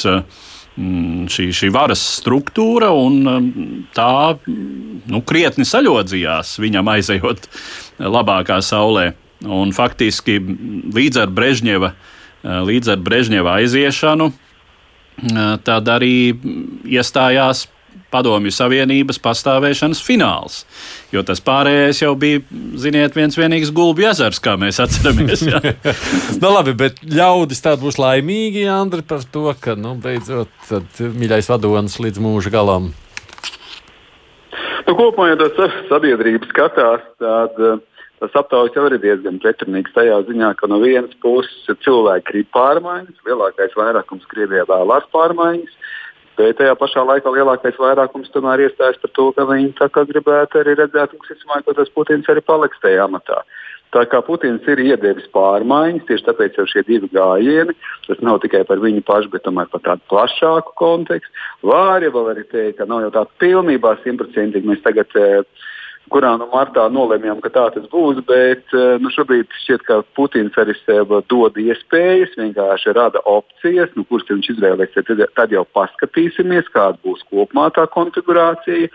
[0.74, 7.46] Šī, šī varas struktūra, un tā nu, krietni saļodzījās viņam aizejot
[8.02, 9.12] labākā saulē.
[9.46, 11.92] Un faktiski līdz ar Brežņeva,
[12.66, 14.32] līdz ar Brežņeva aiziešanu
[15.64, 16.16] tad arī
[16.88, 17.66] iestājās
[18.14, 20.60] Padomju Savienības pastāvēšanas fināls.
[21.14, 22.42] Jo tas pārējais jau bija,
[22.78, 25.42] ziniet, viens vienīgs gulbju ezers, kā mēs atceramies.
[26.42, 31.50] nu, labi, bet ļaudis tādi būs laimīgi, Andri, par to, ka, nu, beidzot, tad mīļais
[31.50, 32.92] vadonis līdz mūža galam.
[34.84, 37.80] Nu, kopumā, ja tas sabiedrības skatās, tad uh,
[38.24, 43.20] tas aptaujas jau ir diezgan pretrunīgs tajā ziņā, ka no vienas puses cilvēki grib pārmaiņas,
[43.28, 45.74] lielākais vairākums Krievijā vēlās pārmaiņas,
[46.38, 49.74] bet tajā pašā laikā lielākais vairākums tomēr iestājas par to, ka viņi
[50.08, 53.44] gribētu arī redzēt, ka tas Putins arī paliks tajā amatā.
[53.94, 57.76] Tā kā Putins ir iedevis pārmaiņas, tieši tāpēc jau šie divi gājieni,
[58.08, 61.30] tas nav tikai par viņu pašu, bet tomēr par tādu plašāku kontekstu.
[61.62, 65.14] Var jau arī teikt, ka nav jau tā pilnībā simtprocentīgi mēs tagad.
[65.14, 65.70] Uh,
[66.14, 68.22] kurā nu, martā nolēmjām, ka tā tas būs.
[68.28, 74.06] Bet eh, nu, šobrīd šķiet, ka Putins arī sev dod iespējas, vienkārši rada opcijas, nu,
[74.08, 75.10] kuras viņš izvēlēsies.
[75.10, 78.90] Tad, tad jau paskatīsimies, kāda būs kopumā tā konfigurācija.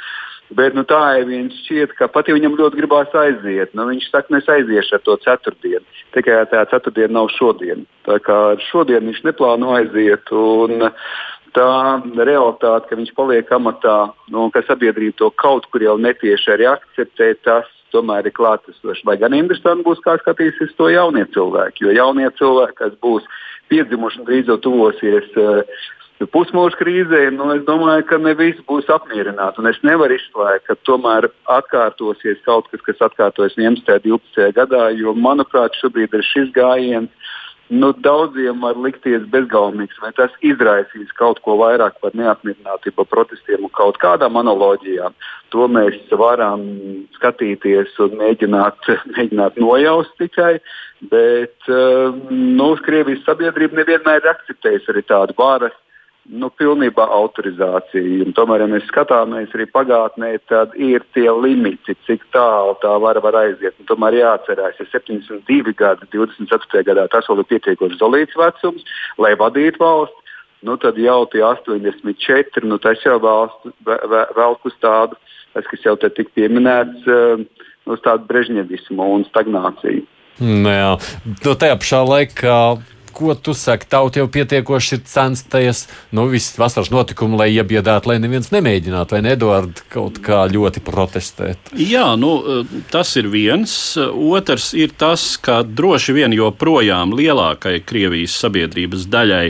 [0.57, 4.07] Bet nu, tā ir viens šķiet, ka pat ja viņam ļoti gribās aiziet, nu, viņš
[4.09, 5.85] saka, es aiziešu ar to ceturtdienu.
[6.15, 7.83] Tikai tā ceturtdiena nav šodien.
[8.07, 8.37] Tā kā
[8.71, 10.31] šodien viņš neplāno aiziet.
[10.33, 10.89] Un,
[11.55, 13.97] tā realitāte, ka viņš paliek amatā
[14.29, 19.05] nu, un ka sabiedrība to kaut kur jau netieši arī akceptē, tas tomēr ir klātesošs.
[19.07, 21.87] Lai gan interesanti būs, kā skatīsies to jaunie cilvēki.
[21.87, 23.25] Jo jaunie cilvēki, kas būs
[23.69, 25.63] piedzimuši un drīz jau tuvosies uh,
[26.27, 29.63] pusmūža krīzē, nu, es domāju, ka ne visi būs apmierināti.
[29.69, 33.87] Es nevaru izslēgt, ka tomēr atkārtosies kaut kas, kas atkārtojas 11.
[33.87, 34.51] un 12.
[34.57, 37.18] gadā, jo manuprāt, šobrīd ir šis gājiens
[37.69, 43.67] nu, daudziem var likties bezgalīgs, vai tas izraisīs kaut ko vairāk par neapmierinātību, par protestiem
[43.67, 45.13] un kaut kādām analoģijām.
[45.53, 46.63] To mēs varam
[47.17, 50.57] skatīties un mēģināt, mēģināt nojaust tikai.
[51.13, 55.77] Bet uh, nu, Krievijas sabiedrība nevienmēr ir akceptējusi arī tādu varas,
[56.29, 58.25] nu, pilnībā autorizācija.
[58.25, 63.19] Un tomēr, ja mēs skatāmies arī pagātnē, tad ir tie limiti, cik tālu tā var,
[63.23, 63.77] var aiziet.
[63.81, 66.85] Un tomēr jāatcerās, ja 72 gadi, 24.
[66.87, 68.85] gadā tas vēl ir pietiekoši zelīts vecums,
[69.17, 70.35] lai vadītu valsts.
[70.67, 75.15] Nu, tad jau tie 84, nu, tas jau valsts vēl uz tādu,
[75.55, 77.39] tas, kas jau te tika pieminēts, uh,
[77.87, 80.03] uz tādu brežņevismu un stagnāciju.
[80.39, 80.91] Nu, jā,
[81.45, 82.59] no tajā pašā laikā
[83.13, 83.87] ko tu saki?
[83.89, 85.85] Tauta jau pietiekoši ir censties,
[86.15, 90.83] nu, visas vasaras notikumi, lai iebiedētu, lai neviens nemēģinātu, vai ne, Eduard, kaut kā ļoti
[90.85, 91.73] protestēt.
[91.79, 93.73] Jā, nu, tas ir viens.
[93.99, 99.45] Otrs ir tas, ka droši vien joprojām lielākai Krievijas sabiedrības daļai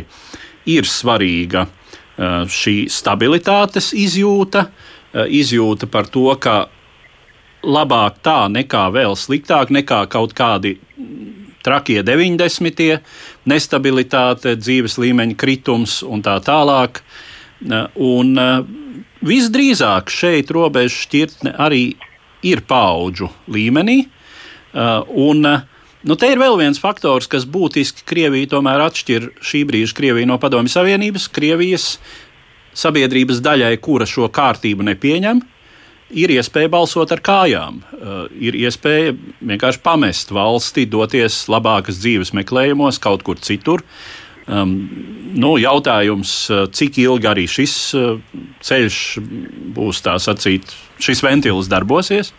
[0.69, 1.67] ir svarīga
[2.51, 4.67] šī stabilitātes izjūta,
[5.15, 6.65] izjūta par to, ka
[7.63, 10.77] labāk tā nekā vēl sliktāk, nekā kaut kādi
[11.63, 12.99] trakie 90.
[13.49, 17.01] Nestabilitāte, dzīves līmeņa kritums un tā tālāk.
[17.99, 18.37] Un
[19.25, 21.83] visdrīzāk šeit robežu šķirtne arī
[22.45, 23.99] ir paudžu līmenī.
[24.73, 30.29] Un, nu, te ir vēl viens faktors, kas būtiski Krieviju tomēr atšķir šī brīža Krieviju
[30.29, 31.27] no Padomju Savienības.
[31.35, 31.95] Krievijas
[32.79, 35.58] sabiedrības daļai, kura šo kārtību nepieņem, uh,
[36.09, 43.01] ir iespēja balsot ar kājām, uh, ir iespēja vienkārši pamest valsti, doties labākas dzīves meklējumos
[43.03, 43.83] kaut kur citur.
[44.49, 44.73] Um,
[45.37, 48.17] nu, jautājums, uh, cik ilgi arī šis uh,
[48.65, 48.97] ceļš
[49.75, 52.33] būs tā sacīt, šis ventils darbosies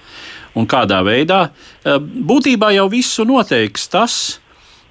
[0.58, 1.52] un kādā veidā.
[1.86, 4.16] Būtībā jau visu noteiks tas,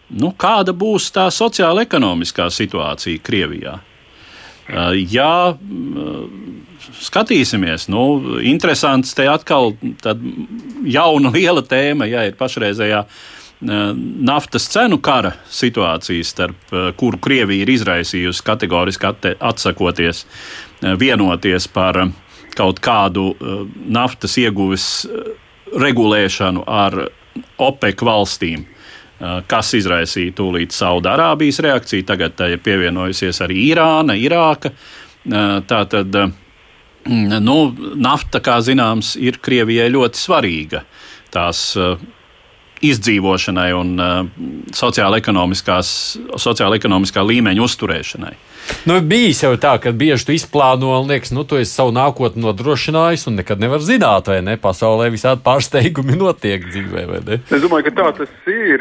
[0.07, 3.75] nu, kāda būs tā sociāla ekonomiskā situācija Krievijā.
[5.09, 5.55] Ja
[6.99, 7.87] skatīsimies.
[7.91, 8.03] Nu,
[8.45, 9.73] interesants te atkal
[10.85, 13.03] jauna liela tēma, ja ir pašreizējā
[13.59, 20.23] naftas cenu kara situācija, starp kuru Krievija ir izraisījusi kategoriski atsakoties
[20.99, 22.05] vienoties par
[22.55, 23.33] kaut kādu
[23.91, 24.85] naftas ieguves
[25.75, 27.01] regulēšanu ar
[27.59, 28.63] OPEC valstīm
[29.19, 32.05] kas izraisīja tūlīt Saudārābijas reakciju.
[32.07, 34.71] Tagad tai ir pievienojusies arī Irāna, Irāka.
[35.69, 36.15] Tātad
[37.07, 40.83] Mm, nu, nafta, kā zināms, ir Krievijai ļoti svarīga
[41.31, 41.97] tās uh,
[42.85, 44.27] izdzīvošanai un uh,
[44.75, 48.33] sociāla-ekonomiskā līmeņa uzturēšanai.
[48.89, 52.43] Nu, bijis jau tā, ka bieži tu izplāno un liekas, nu, tu esi savu nākotni
[52.43, 54.55] nodrošinājis un nekad nevar zināt, vai ne?
[54.61, 57.35] Pasaulē visādi pārsteigumi notiek dzīvē, vai ne?
[57.47, 58.79] Es domāju, ka tā tas ir.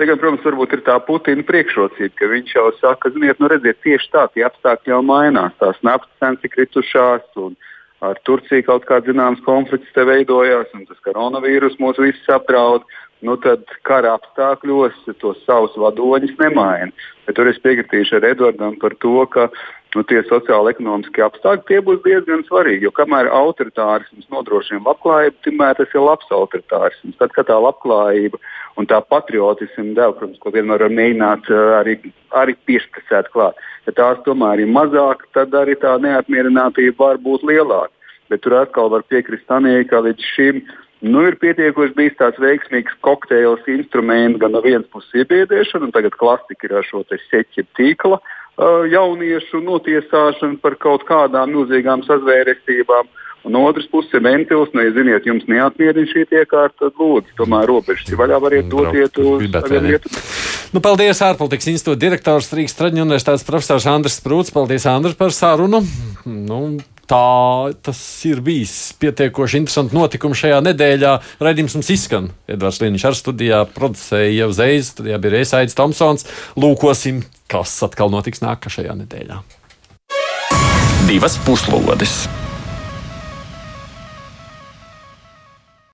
[0.00, 4.06] Tagad, protams, varbūt ir tā Putina priekšrocība, ka viņš jau saka, ziniet, nu redziet, tieši
[4.14, 5.52] tā, tie apstākļi jau mainās.
[5.60, 7.52] Tās naftas cenas ir kritušās, un
[8.08, 12.88] ar Turciju kaut kāds zināms konflikts te veidojās, un tas koronavīrus mūs visus apdraud.
[13.20, 16.88] Nu, tad kara apstākļos tos savus vadoņus nemaina.
[17.26, 19.50] Bet tur es piekritīšu ar Edvardam par to, ka
[19.96, 22.86] nu, tie sociāli-ekonomiskie apstākļi būs diezgan svarīgi.
[22.86, 27.16] Jo kamēr autoritārisms nodrošina labklājību, tikmēr tas ir labs autoritārisms.
[27.18, 28.38] Tad, kad tā labklājība
[28.78, 31.96] un tā patriotisma deva, protams, ko vienmēr var mēģināt uh, arī,
[32.38, 33.58] arī piešķirt klāt.
[33.88, 37.94] Ja tās tomēr ir mazāk, tad arī tā neapmierinātība var būt lielāka.
[38.30, 40.60] Bet tur atkal var piekrist Anijai, ka līdz šim
[41.02, 46.14] nu, ir pietiekoši bijis tāds veiksmīgs kokteils instruments gan no vienas puses iebiedēšana, un tagad
[46.20, 48.36] klasika ir ar šo seķu tīkla uh,
[48.90, 53.08] jauniešu notiesāšanu par kaut kādām milzīgām sazvērestībām.
[53.40, 57.32] Un no otras puses ir ventils, nu, ja ziniet, jums neatmierina šī iekārta, tad lūdzu,
[57.38, 59.46] tomēr robežas ir vaļā, variet doties uz
[59.86, 60.12] vietu.
[60.74, 64.52] Nu, paldies, ārpolitikas institūta direktors Rīgas Traģņu universitātes profesors Andris Sprūts.
[64.52, 65.80] Paldies, Andris, par sarunu.
[66.28, 66.60] Nu,
[67.10, 71.14] tā tas ir bijis pietiekoši interesants notikums šajā nedēļā.
[71.42, 72.30] Radījums mums izskan.
[72.50, 76.28] Edvards Līniņš ar studijā producēja jau Zeiz, studijā bija Reisaids Tomsons.
[76.60, 79.42] Lūkosim, kas atkal notiks nākamajā nedēļā.
[81.10, 82.22] Divas puslodes!